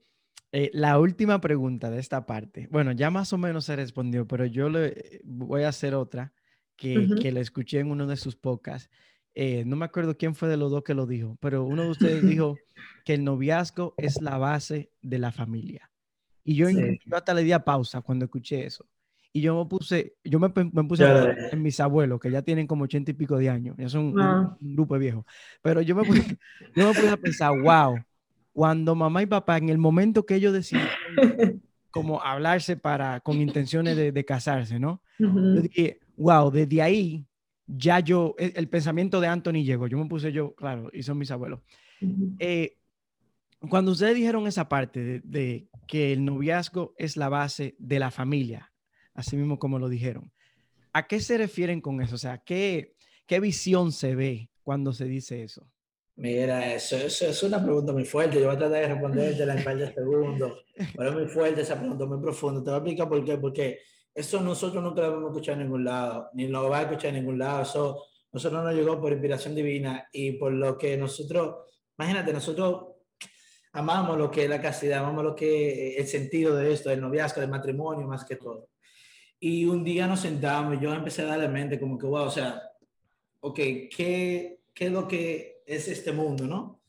eh, 0.52 0.70
la 0.72 0.98
última 0.98 1.40
pregunta 1.40 1.90
de 1.90 1.98
esta 1.98 2.26
parte, 2.26 2.68
bueno, 2.70 2.92
ya 2.92 3.10
más 3.10 3.32
o 3.32 3.38
menos 3.38 3.64
se 3.64 3.76
respondió, 3.76 4.26
pero 4.26 4.46
yo 4.46 4.68
le 4.68 4.86
eh, 4.88 5.20
voy 5.24 5.62
a 5.62 5.68
hacer 5.68 5.94
otra 5.94 6.32
que, 6.76 7.08
que 7.20 7.32
le 7.32 7.40
escuché 7.40 7.80
en 7.80 7.90
uno 7.90 8.06
de 8.06 8.16
sus 8.16 8.36
podcasts. 8.36 8.88
no 9.34 9.76
me 9.76 9.84
acuerdo 9.84 10.16
quién 10.16 10.34
fue 10.34 10.48
de 10.48 10.56
los 10.56 10.70
dos 10.70 10.84
que 10.84 10.94
lo 10.94 11.06
dijo, 11.06 11.36
pero 11.40 11.64
uno 11.64 11.84
de 11.84 11.90
ustedes 11.90 12.22
dijo 12.40 12.58
que 13.04 13.14
el 13.14 13.24
noviazgo 13.24 13.94
es 13.96 14.20
la 14.20 14.38
base 14.38 14.90
de 15.02 15.18
la 15.18 15.32
familia. 15.32 15.90
Y 16.44 16.54
yo, 16.54 16.70
yo 16.70 17.16
hasta 17.16 17.34
le 17.34 17.42
di 17.42 17.52
a 17.52 17.64
pausa 17.64 18.00
cuando 18.00 18.24
escuché 18.24 18.64
eso. 18.64 18.86
Y 19.32 19.42
yo 19.42 19.62
me 19.62 19.68
puse, 19.68 20.14
yo 20.24 20.40
me, 20.40 20.48
me 20.72 20.84
puse 20.84 21.04
en 21.52 21.62
mis 21.62 21.78
abuelos, 21.80 22.18
que 22.18 22.30
ya 22.30 22.42
tienen 22.42 22.66
como 22.66 22.84
ochenta 22.84 23.10
y 23.10 23.14
pico 23.14 23.36
de 23.36 23.50
años, 23.50 23.76
ya 23.78 23.88
son 23.88 24.06
un, 24.06 24.20
ah. 24.20 24.56
grupo 24.60 24.94
de 24.94 25.00
viejos. 25.00 25.24
Pero 25.62 25.82
yo 25.82 25.94
me, 25.94 26.04
puse, 26.04 26.38
yo 26.76 26.88
me 26.88 26.94
puse 26.94 27.08
a 27.10 27.16
pensar, 27.16 27.52
wow, 27.60 27.98
cuando 28.52 28.94
mamá 28.94 29.22
y 29.22 29.26
papá, 29.26 29.58
en 29.58 29.68
el 29.68 29.78
momento 29.78 30.24
que 30.24 30.36
ellos 30.36 30.52
decidieron 30.52 30.90
como 31.90 32.22
hablarse 32.22 32.76
para, 32.76 33.20
con 33.20 33.40
intenciones 33.40 33.96
de, 33.96 34.12
de 34.12 34.24
casarse, 34.24 34.78
¿no? 34.78 35.02
Yo 35.18 35.62
dije, 35.62 36.00
wow, 36.16 36.50
desde 36.50 36.80
ahí 36.80 37.26
ya 37.68 38.00
yo, 38.00 38.34
el, 38.38 38.52
el, 38.56 38.68
pensamiento 38.68 39.20
de 39.20 39.28
Anthony 39.28 39.64
llegó. 39.64 39.86
Yo 39.86 39.98
me 39.98 40.06
puse 40.06 40.32
yo, 40.32 40.54
claro, 40.54 40.90
y 40.92 41.02
son 41.02 41.18
mis 41.18 41.30
abuelos. 41.30 41.60
eh, 42.38 42.76
cuando 43.68 43.92
ustedes 43.92 44.14
dijeron 44.14 44.46
esa 44.46 44.68
parte 44.68 45.00
de, 45.00 45.20
de, 45.24 45.68
que 45.86 46.12
el 46.12 46.24
noviazgo 46.24 46.94
es 46.96 47.16
la 47.16 47.28
base 47.28 47.74
de 47.78 47.98
la 47.98 48.10
familia, 48.10 48.72
así 49.18 49.36
mismo 49.36 49.58
como 49.58 49.80
lo 49.80 49.88
dijeron. 49.88 50.30
¿A 50.92 51.08
qué 51.08 51.20
se 51.20 51.36
refieren 51.36 51.80
con 51.80 52.00
eso? 52.00 52.14
O 52.14 52.18
sea, 52.18 52.38
¿qué, 52.38 52.94
qué 53.26 53.40
visión 53.40 53.90
se 53.90 54.14
ve 54.14 54.48
cuando 54.62 54.92
se 54.92 55.06
dice 55.06 55.42
eso? 55.42 55.68
Mira, 56.14 56.72
eso, 56.72 56.96
eso, 56.96 57.26
es 57.26 57.42
una 57.42 57.62
pregunta 57.62 57.92
muy 57.92 58.04
fuerte. 58.04 58.36
Yo 58.36 58.46
voy 58.46 58.54
a 58.54 58.58
tratar 58.58 58.80
de 58.80 58.88
responderte 58.88 59.42
en 59.42 59.64
par 59.64 59.76
de 59.76 59.92
segundos. 59.92 60.64
Pero 60.96 61.10
es 61.10 61.14
muy 61.16 61.26
fuerte 61.26 61.62
esa 61.62 61.78
pregunta, 61.78 62.06
muy 62.06 62.20
profunda. 62.20 62.60
Te 62.62 62.70
voy 62.70 62.74
a 62.74 62.76
explicar 62.78 63.08
por 63.08 63.24
qué. 63.24 63.38
Porque 63.38 63.78
eso 64.14 64.40
nosotros 64.40 64.82
nunca 64.82 65.02
lo 65.02 65.16
hemos 65.16 65.30
escuchado 65.30 65.58
en 65.58 65.64
ningún 65.64 65.84
lado, 65.84 66.30
ni 66.34 66.46
lo 66.46 66.70
va 66.70 66.78
a 66.78 66.82
escuchar 66.82 67.08
en 67.08 67.16
ningún 67.16 67.38
lado. 67.38 67.62
Eso 67.62 68.04
nosotros 68.32 68.62
nos 68.62 68.74
llegó 68.74 69.00
por 69.00 69.12
inspiración 69.12 69.56
divina 69.56 70.08
y 70.12 70.32
por 70.32 70.52
lo 70.52 70.78
que 70.78 70.96
nosotros, 70.96 71.56
imagínate, 71.98 72.32
nosotros 72.32 72.86
amamos 73.72 74.16
lo 74.16 74.30
que 74.30 74.44
es 74.44 74.50
la 74.50 74.62
castidad, 74.62 75.00
amamos 75.00 75.24
lo 75.24 75.34
que 75.34 75.96
el 75.96 76.06
sentido 76.06 76.54
de 76.54 76.72
esto, 76.72 76.90
del 76.90 77.00
noviazgo, 77.00 77.40
del 77.40 77.50
matrimonio, 77.50 78.06
más 78.06 78.24
que 78.24 78.36
todo. 78.36 78.68
Y 79.40 79.64
un 79.64 79.84
día 79.84 80.06
nos 80.06 80.20
sentamos 80.20 80.74
y 80.74 80.80
yo 80.80 80.92
empecé 80.92 81.22
a 81.22 81.26
darle 81.26 81.48
mente 81.48 81.78
como 81.78 81.96
que, 81.96 82.06
wow, 82.06 82.24
o 82.24 82.30
sea, 82.30 82.60
ok, 83.40 83.56
¿qué, 83.56 84.60
¿qué 84.74 84.86
es 84.86 84.92
lo 84.92 85.06
que 85.06 85.62
es 85.64 85.88
este 85.88 86.12
mundo, 86.12 86.46
no? 86.46 86.80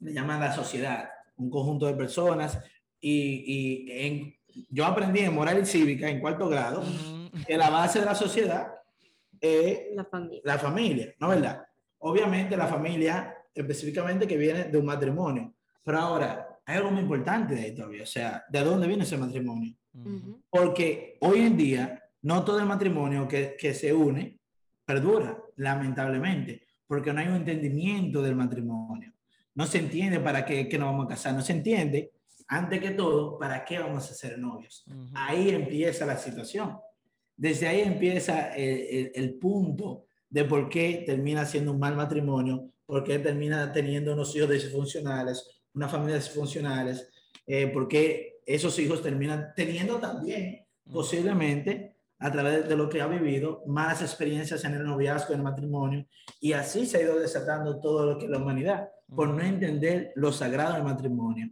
Le 0.00 0.12
llaman 0.12 0.40
la 0.40 0.54
sociedad, 0.54 1.10
un 1.36 1.50
conjunto 1.50 1.86
de 1.86 1.94
personas. 1.94 2.58
Y, 3.00 3.44
y 3.46 3.92
en, 3.92 4.36
yo 4.70 4.86
aprendí 4.86 5.20
en 5.20 5.34
moral 5.34 5.60
y 5.62 5.66
cívica 5.66 6.08
en 6.08 6.20
cuarto 6.20 6.48
grado 6.48 6.82
que 7.46 7.56
la 7.56 7.70
base 7.70 8.00
de 8.00 8.06
la 8.06 8.14
sociedad 8.14 8.74
es 9.40 9.94
la 9.94 10.04
familia. 10.04 10.40
la 10.44 10.58
familia, 10.58 11.14
¿no 11.20 11.28
verdad? 11.28 11.66
Obviamente 11.98 12.56
la 12.56 12.66
familia 12.66 13.34
específicamente 13.54 14.26
que 14.26 14.36
viene 14.36 14.64
de 14.64 14.78
un 14.78 14.86
matrimonio. 14.86 15.52
Pero 15.82 15.98
ahora, 15.98 16.47
hay 16.68 16.76
algo 16.76 16.90
muy 16.90 17.00
importante 17.00 17.54
de 17.54 17.62
ahí 17.62 17.74
todavía, 17.74 18.02
o 18.02 18.06
sea, 18.06 18.44
¿de 18.50 18.62
dónde 18.62 18.86
viene 18.86 19.04
ese 19.04 19.16
matrimonio? 19.16 19.74
Porque 20.50 21.16
hoy 21.22 21.40
en 21.40 21.56
día 21.56 22.02
no 22.20 22.44
todo 22.44 22.60
el 22.60 22.66
matrimonio 22.66 23.26
que, 23.26 23.56
que 23.58 23.72
se 23.72 23.90
une 23.90 24.38
perdura, 24.84 25.42
lamentablemente, 25.56 26.66
porque 26.86 27.10
no 27.10 27.20
hay 27.20 27.28
un 27.28 27.36
entendimiento 27.36 28.20
del 28.20 28.36
matrimonio. 28.36 29.14
No 29.54 29.64
se 29.64 29.78
entiende 29.78 30.20
para 30.20 30.44
qué, 30.44 30.68
qué 30.68 30.78
nos 30.78 30.90
vamos 30.90 31.06
a 31.06 31.08
casar, 31.08 31.32
no 31.32 31.40
se 31.40 31.54
entiende, 31.54 32.12
antes 32.48 32.80
que 32.82 32.90
todo, 32.90 33.38
para 33.38 33.64
qué 33.64 33.78
vamos 33.78 34.10
a 34.10 34.14
ser 34.14 34.38
novios. 34.38 34.84
Ahí 35.14 35.48
empieza 35.48 36.04
la 36.04 36.18
situación. 36.18 36.76
Desde 37.34 37.66
ahí 37.66 37.80
empieza 37.80 38.54
el, 38.54 39.10
el, 39.14 39.34
punto 39.38 40.04
de 40.28 40.44
por 40.44 40.68
qué 40.68 41.02
termina 41.06 41.46
siendo 41.46 41.72
un 41.72 41.78
mal 41.78 41.96
matrimonio, 41.96 42.68
por 42.84 43.04
qué 43.04 43.18
termina 43.20 43.72
teniendo 43.72 44.12
unos 44.12 44.36
hijos 44.36 44.50
disfuncionales, 44.50 45.57
una 45.78 45.88
familia 45.88 46.16
disfuncionales, 46.16 47.08
eh, 47.46 47.68
por 47.68 47.86
qué 47.86 48.40
esos 48.44 48.76
hijos 48.80 49.00
terminan 49.00 49.52
teniendo 49.54 49.98
también, 49.98 50.66
posiblemente, 50.90 51.94
a 52.18 52.32
través 52.32 52.68
de 52.68 52.76
lo 52.76 52.88
que 52.88 53.00
ha 53.00 53.06
vivido, 53.06 53.62
malas 53.64 54.02
experiencias 54.02 54.64
en 54.64 54.74
el 54.74 54.84
noviazgo, 54.84 55.34
en 55.34 55.38
el 55.38 55.44
matrimonio, 55.44 56.04
y 56.40 56.52
así 56.52 56.84
se 56.84 56.96
ha 56.96 57.02
ido 57.02 57.20
desatando 57.20 57.78
todo 57.78 58.04
lo 58.04 58.18
que 58.18 58.24
es 58.24 58.30
la 58.30 58.38
humanidad, 58.38 58.88
por 59.14 59.28
no 59.28 59.40
entender 59.40 60.10
lo 60.16 60.32
sagrado 60.32 60.74
del 60.74 60.82
matrimonio. 60.82 61.48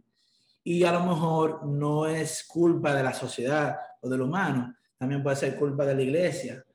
Y 0.61 0.83
a 0.83 0.91
lo 0.91 1.05
mejor 1.05 1.65
no 1.65 2.05
es 2.05 2.43
culpa 2.45 2.93
de 2.93 3.03
la 3.03 3.13
sociedad 3.13 3.77
o 4.01 4.09
del 4.09 4.21
humano, 4.23 4.75
también 4.97 5.23
puede 5.23 5.37
ser 5.37 5.55
culpa 5.55 5.85
de 5.85 5.95
la 5.95 6.01
iglesia, 6.01 6.65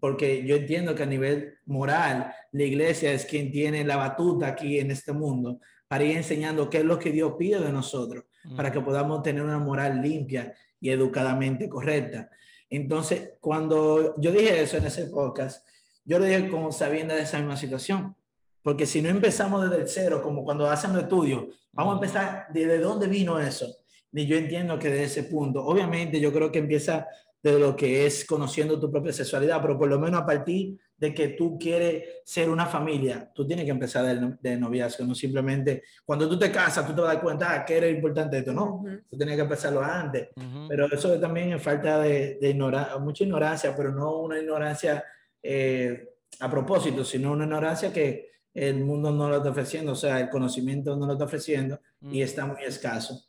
porque 0.00 0.42
yo 0.46 0.56
entiendo 0.56 0.94
que 0.94 1.02
a 1.02 1.06
nivel 1.06 1.58
moral, 1.66 2.32
la 2.50 2.62
iglesia 2.62 3.12
es 3.12 3.26
quien 3.26 3.52
tiene 3.52 3.84
la 3.84 3.96
batuta 3.96 4.46
aquí 4.46 4.78
en 4.78 4.90
este 4.90 5.12
mundo 5.12 5.60
para 5.94 6.02
ir 6.02 6.16
enseñando 6.16 6.68
qué 6.68 6.78
es 6.78 6.84
lo 6.84 6.98
que 6.98 7.12
Dios 7.12 7.34
pide 7.38 7.60
de 7.60 7.70
nosotros 7.70 8.24
para 8.56 8.72
que 8.72 8.80
podamos 8.80 9.22
tener 9.22 9.44
una 9.44 9.60
moral 9.60 10.02
limpia 10.02 10.52
y 10.80 10.90
educadamente 10.90 11.68
correcta. 11.68 12.28
Entonces, 12.68 13.34
cuando 13.38 14.20
yo 14.20 14.32
dije 14.32 14.60
eso 14.60 14.76
en 14.76 14.86
ese 14.86 15.06
podcast, 15.06 15.64
yo 16.04 16.18
lo 16.18 16.24
dije 16.24 16.48
como 16.48 16.72
sabiendo 16.72 17.14
de 17.14 17.22
esa 17.22 17.38
misma 17.38 17.56
situación. 17.56 18.16
Porque 18.60 18.86
si 18.86 19.02
no 19.02 19.08
empezamos 19.08 19.62
desde 19.62 19.82
el 19.82 19.88
cero, 19.88 20.20
como 20.20 20.42
cuando 20.42 20.68
hacen 20.68 20.92
los 20.94 21.04
estudios, 21.04 21.44
vamos 21.70 21.92
a 21.92 21.94
empezar 21.98 22.46
desde 22.52 22.80
dónde 22.80 23.06
vino 23.06 23.38
eso. 23.38 23.76
Y 24.12 24.26
yo 24.26 24.36
entiendo 24.36 24.76
que 24.80 24.90
de 24.90 25.04
ese 25.04 25.22
punto, 25.22 25.64
obviamente 25.64 26.18
yo 26.18 26.32
creo 26.32 26.50
que 26.50 26.58
empieza 26.58 27.06
de 27.40 27.56
lo 27.56 27.76
que 27.76 28.04
es 28.04 28.24
conociendo 28.24 28.80
tu 28.80 28.90
propia 28.90 29.12
sexualidad, 29.12 29.62
pero 29.62 29.78
por 29.78 29.88
lo 29.88 30.00
menos 30.00 30.22
a 30.22 30.26
partir 30.26 30.76
de 30.96 31.12
que 31.12 31.28
tú 31.28 31.58
quieres 31.58 32.04
ser 32.24 32.48
una 32.48 32.66
familia, 32.66 33.30
tú 33.34 33.46
tienes 33.46 33.64
que 33.64 33.70
empezar 33.70 34.04
de, 34.04 34.36
de 34.40 34.56
noviazgo, 34.56 35.04
no 35.04 35.14
simplemente 35.14 35.82
cuando 36.04 36.28
tú 36.28 36.38
te 36.38 36.50
casas, 36.50 36.86
tú 36.86 36.94
te 36.94 37.02
das 37.02 37.18
cuenta 37.18 37.54
ah, 37.54 37.64
que 37.64 37.76
era 37.76 37.88
importante 37.88 38.38
esto, 38.38 38.52
no, 38.52 38.84
tú 39.08 39.16
tienes 39.16 39.36
que 39.36 39.42
empezarlo 39.42 39.82
antes, 39.82 40.28
pero 40.68 40.86
eso 40.86 41.18
también 41.18 41.52
es 41.52 41.62
falta 41.62 41.98
de, 41.98 42.38
de 42.40 42.50
ignorancia, 42.50 42.96
mucha 42.98 43.24
ignorancia, 43.24 43.74
pero 43.76 43.92
no 43.92 44.20
una 44.20 44.38
ignorancia 44.38 45.04
eh, 45.42 46.08
a 46.40 46.50
propósito, 46.50 47.04
sino 47.04 47.32
una 47.32 47.44
ignorancia 47.44 47.92
que 47.92 48.30
el 48.54 48.84
mundo 48.84 49.10
no 49.10 49.28
lo 49.28 49.38
está 49.38 49.50
ofreciendo, 49.50 49.92
o 49.92 49.96
sea, 49.96 50.20
el 50.20 50.30
conocimiento 50.30 50.96
no 50.96 51.06
lo 51.06 51.14
está 51.14 51.24
ofreciendo 51.24 51.80
y 52.00 52.22
está 52.22 52.46
muy 52.46 52.62
escaso. 52.62 53.24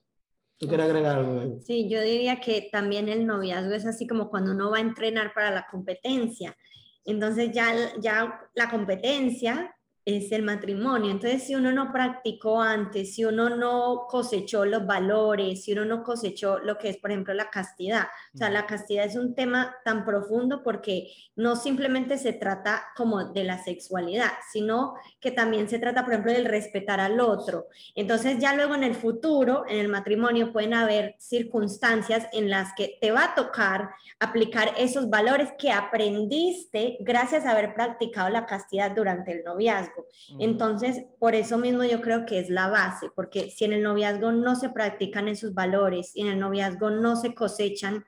¿Tú 0.57 0.67
quieres 0.67 0.85
agregar 0.85 1.17
algo? 1.17 1.59
Sí, 1.61 1.89
yo 1.89 2.01
diría 2.01 2.39
que 2.39 2.69
también 2.71 3.09
el 3.09 3.25
noviazgo 3.25 3.73
es 3.73 3.85
así 3.85 4.07
como 4.07 4.29
cuando 4.29 4.51
uno 4.51 4.71
va 4.71 4.77
a 4.77 4.81
entrenar 4.81 5.33
para 5.33 5.51
la 5.51 5.67
competencia. 5.69 6.55
Entonces 7.05 7.51
ya, 7.51 7.73
ya 7.99 8.41
la 8.55 8.69
competencia 8.69 9.74
es 10.05 10.31
el 10.31 10.43
matrimonio. 10.43 11.09
Entonces, 11.09 11.43
si 11.43 11.55
uno 11.55 11.71
no 11.71 11.91
practicó 11.91 12.61
antes, 12.61 13.15
si 13.15 13.25
uno 13.25 13.49
no 13.49 14.05
cosechó 14.07 14.63
los 14.63 14.85
valores, 14.85 15.63
si 15.63 15.73
uno 15.73 15.83
no 15.83 16.03
cosechó 16.03 16.59
lo 16.59 16.77
que 16.77 16.89
es, 16.89 16.97
por 16.97 17.09
ejemplo, 17.11 17.33
la 17.33 17.49
castidad. 17.49 18.07
O 18.33 18.37
sea, 18.37 18.51
la 18.51 18.67
castidad 18.67 19.05
es 19.05 19.15
un 19.15 19.33
tema 19.33 19.75
tan 19.83 20.05
profundo 20.05 20.61
porque 20.63 21.11
no 21.35 21.55
simplemente 21.55 22.19
se 22.19 22.33
trata 22.33 22.83
como 22.95 23.31
de 23.31 23.43
la 23.43 23.63
sexualidad, 23.63 24.31
sino 24.51 24.93
que 25.19 25.31
también 25.31 25.67
se 25.67 25.79
trata, 25.79 26.03
por 26.03 26.13
ejemplo, 26.13 26.33
del 26.33 26.45
respetar 26.45 26.99
al 26.99 27.19
otro. 27.19 27.67
Entonces, 27.95 28.37
ya 28.37 28.55
luego 28.55 28.75
en 28.75 28.83
el 28.83 28.93
futuro, 28.93 29.65
en 29.67 29.79
el 29.79 29.87
matrimonio, 29.87 30.53
pueden 30.53 30.75
haber 30.75 31.15
circunstancias 31.17 32.27
en 32.31 32.51
las 32.51 32.73
que 32.75 32.97
te 33.01 33.11
va 33.11 33.23
a 33.23 33.35
tocar 33.35 33.89
aplicar 34.19 34.71
esos 34.77 35.09
valores 35.09 35.49
que 35.57 35.71
aprendiste 35.71 36.97
gracias 36.99 37.45
a 37.45 37.51
haber 37.51 37.73
practicado 37.73 38.29
la 38.29 38.45
castidad 38.45 38.91
durante 38.91 39.31
el 39.31 39.43
noviazgo. 39.43 39.94
Entonces, 40.39 41.05
por 41.19 41.35
eso 41.35 41.57
mismo 41.57 41.83
yo 41.83 42.01
creo 42.01 42.25
que 42.25 42.39
es 42.39 42.49
la 42.49 42.69
base, 42.69 43.09
porque 43.15 43.49
si 43.49 43.65
en 43.65 43.73
el 43.73 43.83
noviazgo 43.83 44.31
no 44.31 44.55
se 44.55 44.69
practican 44.69 45.27
esos 45.27 45.53
valores 45.53 46.11
y 46.15 46.21
en 46.21 46.27
el 46.27 46.39
noviazgo 46.39 46.89
no 46.89 47.15
se 47.15 47.33
cosechan 47.33 48.05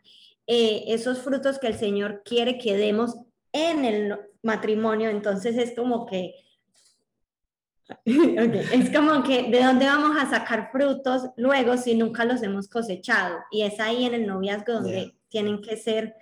eh, 0.48 0.86
esos 0.88 1.20
frutos 1.20 1.60
que 1.60 1.68
el 1.68 1.78
Señor 1.78 2.24
quiere 2.24 2.58
que 2.58 2.78
demos 2.78 3.16
en 3.52 3.86
el 3.86 4.18
matrimonio, 4.42 5.10
entonces 5.10 5.58
es 5.58 5.76
como 5.76 6.06
que... 6.06 6.34
Es 8.06 8.90
como 8.94 9.24
que 9.24 9.50
de 9.50 9.64
dónde 9.64 9.86
vamos 9.86 10.18
a 10.20 10.30
sacar 10.30 10.72
frutos 10.74 11.30
luego 11.38 11.78
si 11.78 11.96
nunca 11.96 12.26
los 12.26 12.44
hemos 12.44 12.68
cosechado. 12.68 13.38
Y 13.50 13.62
es 13.62 13.80
ahí 13.80 14.04
en 14.04 14.14
el 14.14 14.28
noviazgo 14.28 14.74
donde 14.74 15.16
tienen 15.30 15.62
que 15.62 15.78
ser 15.78 16.14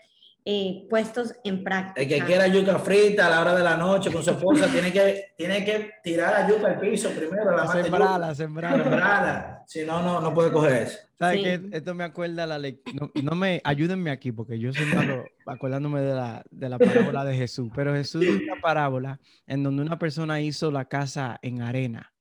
eh, 0.47 0.85
puestos 0.87 1.33
en 1.43 1.63
práctica. 1.63 2.01
El 2.01 2.07
que 2.07 2.23
quiera 2.23 2.47
yuca 2.47 2.77
frita 2.77 3.25
a 3.25 3.29
la 3.31 3.41
hora 3.41 3.55
de 3.55 3.63
la 3.63 3.77
noche 3.77 4.11
con 4.11 4.23
su 4.23 4.29
esposa 4.29 4.67
tiene 4.67 4.93
que, 4.93 5.33
tiene 5.35 5.65
que 5.65 5.93
tirar 6.03 6.33
la 6.33 6.47
yuca 6.47 6.67
al 6.67 6.79
piso 6.79 7.09
primero. 7.09 7.57
La 7.57 7.67
sembrala, 7.67 8.35
sembrala. 8.35 9.63
Si 9.65 9.83
no, 9.83 10.03
no, 10.03 10.21
no 10.21 10.33
puede 10.35 10.51
coger 10.51 10.83
eso. 10.83 10.99
¿Sabes 11.17 11.41
qué? 11.41 11.69
Esto 11.71 11.95
me 11.95 12.03
acuerda 12.03 12.45
la 12.45 12.59
ley. 12.59 12.79
No, 13.23 13.35
me, 13.35 13.59
ayúdenme 13.63 14.11
aquí 14.11 14.31
porque 14.31 14.59
yo 14.59 14.71
soy 14.71 14.85
malo 14.85 15.25
acordándome 15.47 16.01
de 16.01 16.13
la, 16.13 16.43
de 16.51 16.69
la 16.69 16.77
parábola 16.77 17.25
de 17.25 17.35
Jesús. 17.35 17.71
Pero 17.73 17.95
Jesús 17.95 18.23
es 18.23 18.41
una 18.41 18.61
parábola 18.61 19.19
en 19.47 19.63
donde 19.63 19.81
una 19.81 19.97
persona 19.97 20.41
hizo 20.41 20.69
la 20.69 20.85
casa 20.85 21.39
en 21.41 21.63
arena 21.63 22.14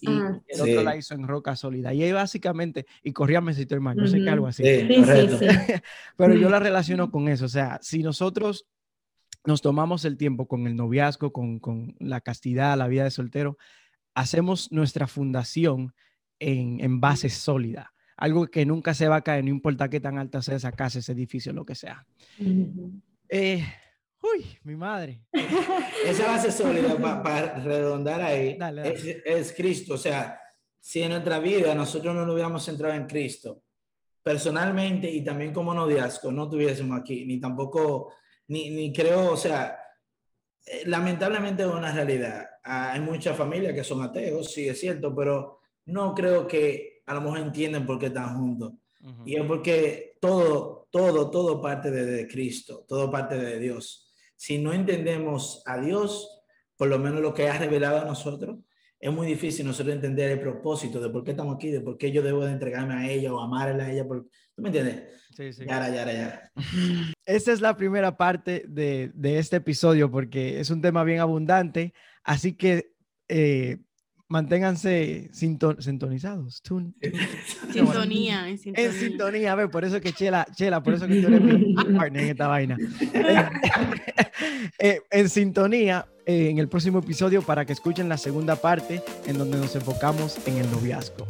y 0.00 0.06
el 0.48 0.60
otro 0.60 0.82
la 0.82 0.96
hizo 0.96 1.14
en 1.14 1.26
roca 1.26 1.56
sólida. 1.56 1.92
Y 1.92 2.02
ahí 2.02 2.12
básicamente, 2.12 2.86
y 3.02 3.12
corríame 3.12 3.54
si 3.54 3.62
estoy 3.62 3.80
mal, 3.80 3.96
yo 3.96 4.06
sé 4.06 4.22
que 4.22 4.30
algo 4.30 4.46
así. 4.46 4.62
Pero 6.16 6.34
yo 6.34 6.48
la 6.50 6.58
relaciono 6.58 7.10
con 7.10 7.28
eso, 7.28 7.46
o 7.46 7.48
sea, 7.48 7.78
si 7.82 8.02
nosotros 8.02 8.66
nos 9.44 9.60
tomamos 9.60 10.04
el 10.04 10.16
tiempo 10.16 10.46
con 10.46 10.66
el 10.68 10.76
noviazgo, 10.76 11.32
con, 11.32 11.58
con 11.58 11.96
la 11.98 12.20
castidad, 12.20 12.78
la 12.78 12.86
vida 12.86 13.04
de 13.04 13.10
soltero, 13.10 13.58
hacemos 14.14 14.70
nuestra 14.70 15.06
fundación 15.08 15.94
en, 16.38 16.78
en 16.80 17.00
base 17.00 17.28
sólida. 17.28 17.92
Algo 18.16 18.46
que 18.46 18.64
nunca 18.66 18.94
se 18.94 19.08
va 19.08 19.16
a 19.16 19.22
caer, 19.22 19.42
no 19.42 19.50
importa 19.50 19.88
qué 19.88 19.98
tan 19.98 20.16
alta 20.18 20.42
sea 20.42 20.56
esa 20.56 20.70
casa, 20.70 21.00
ese 21.00 21.10
edificio, 21.12 21.52
lo 21.52 21.64
que 21.64 21.74
sea. 21.74 22.06
eh, 23.28 23.64
Uy, 24.34 24.46
mi 24.64 24.76
madre. 24.76 25.22
Esa 26.04 26.26
base 26.26 26.50
sólida 26.50 26.96
para 26.96 27.54
redondar 27.64 28.20
ahí 28.20 28.58
Es, 29.24 29.52
Cristo. 29.52 29.94
O 29.94 29.98
sea, 29.98 30.40
si 30.80 31.02
en 31.02 31.10
nuestra 31.10 31.38
vida 31.38 31.74
nosotros 31.74 32.14
no 32.14 32.24
nos 32.24 32.34
hubiéramos 32.34 32.64
centrado 32.64 32.94
en 32.94 33.06
Cristo, 33.06 33.62
personalmente 34.22 35.10
y 35.10 35.24
también 35.24 35.52
como 35.52 35.74
noviazgo, 35.74 36.30
no 36.32 36.48
tuviésemos 36.48 37.00
aquí, 37.00 37.24
ni 37.24 37.40
tampoco, 37.40 38.14
ni, 38.48 38.70
ni 38.70 38.92
creo, 38.92 39.32
o 39.32 39.36
sea, 39.36 39.78
eh, 40.64 40.84
lamentablemente 40.86 41.62
es 41.64 41.68
una 41.68 41.92
realidad. 41.92 42.46
Hay 42.62 43.00
muchas 43.00 43.36
familias 43.36 43.74
que 43.74 43.84
son 43.84 44.02
ateos, 44.02 44.52
sí 44.52 44.68
es 44.68 44.78
cierto, 44.78 45.14
pero 45.14 45.58
no 45.86 46.14
creo 46.14 46.46
que 46.46 47.02
a 47.06 47.14
lo 47.14 47.20
mejor 47.20 47.38
entienden 47.38 47.84
por 47.84 47.98
qué 47.98 48.06
están 48.06 48.36
juntos. 48.36 48.74
Y 49.26 49.34
es 49.34 49.44
porque 49.44 50.16
todo, 50.20 50.86
todo, 50.92 51.28
todo 51.28 51.60
parte 51.60 51.90
de 51.90 52.28
Cristo, 52.28 52.84
todo 52.86 53.10
parte 53.10 53.36
de 53.36 53.58
Dios 53.58 54.11
si 54.42 54.58
no 54.58 54.72
entendemos 54.72 55.62
a 55.66 55.80
Dios, 55.80 56.42
por 56.76 56.88
lo 56.88 56.98
menos 56.98 57.20
lo 57.20 57.32
que 57.32 57.48
ha 57.48 57.56
revelado 57.58 58.00
a 58.00 58.04
nosotros, 58.04 58.58
es 58.98 59.12
muy 59.12 59.28
difícil 59.28 59.64
nosotros 59.64 59.94
entender 59.94 60.32
el 60.32 60.40
propósito 60.40 61.00
de 61.00 61.10
por 61.10 61.22
qué 61.22 61.30
estamos 61.30 61.54
aquí, 61.54 61.70
de 61.70 61.80
por 61.80 61.96
qué 61.96 62.10
yo 62.10 62.24
debo 62.24 62.44
de 62.44 62.50
entregarme 62.50 62.94
a 62.94 63.08
ella 63.08 63.32
o 63.32 63.38
amarla 63.38 63.84
a 63.84 63.92
ella. 63.92 64.04
¿Tú 64.04 64.26
me 64.56 64.70
entiendes? 64.70 65.04
Sí, 65.30 65.52
sí. 65.52 65.64
Yara, 65.64 65.90
yara, 65.90 66.12
yara. 66.12 66.52
Esta 67.24 67.52
es 67.52 67.60
la 67.60 67.76
primera 67.76 68.16
parte 68.16 68.64
de, 68.66 69.12
de, 69.14 69.38
este 69.38 69.58
episodio 69.58 70.10
porque 70.10 70.58
es 70.58 70.70
un 70.70 70.82
tema 70.82 71.04
bien 71.04 71.20
abundante, 71.20 71.94
así 72.24 72.56
que 72.56 72.96
eh, 73.28 73.78
manténganse 74.32 75.28
sintonizados. 75.32 76.62
sintonía, 77.72 78.48
en 78.48 78.58
sintonía. 78.58 78.88
En 78.88 78.92
sintonía, 78.92 79.52
a 79.52 79.54
ver, 79.54 79.70
por 79.70 79.84
eso 79.84 80.00
que 80.00 80.12
Chela, 80.14 80.46
Chela, 80.54 80.82
por 80.82 80.94
eso 80.94 81.06
que 81.06 81.20
tú 81.20 81.28
eres 81.28 81.42
mi 81.42 81.74
partner 81.74 82.22
en 82.24 82.30
esta 82.30 82.48
vaina. 82.48 82.76
Eh, 84.78 85.00
en 85.10 85.28
sintonía 85.28 86.06
eh, 86.26 86.48
en 86.50 86.58
el 86.58 86.68
próximo 86.68 86.98
episodio 87.00 87.42
para 87.42 87.64
que 87.64 87.72
escuchen 87.72 88.08
la 88.08 88.16
segunda 88.16 88.56
parte 88.56 89.02
en 89.26 89.38
donde 89.38 89.58
nos 89.58 89.74
enfocamos 89.76 90.38
en 90.46 90.58
el 90.58 90.70
noviazgo. 90.70 91.26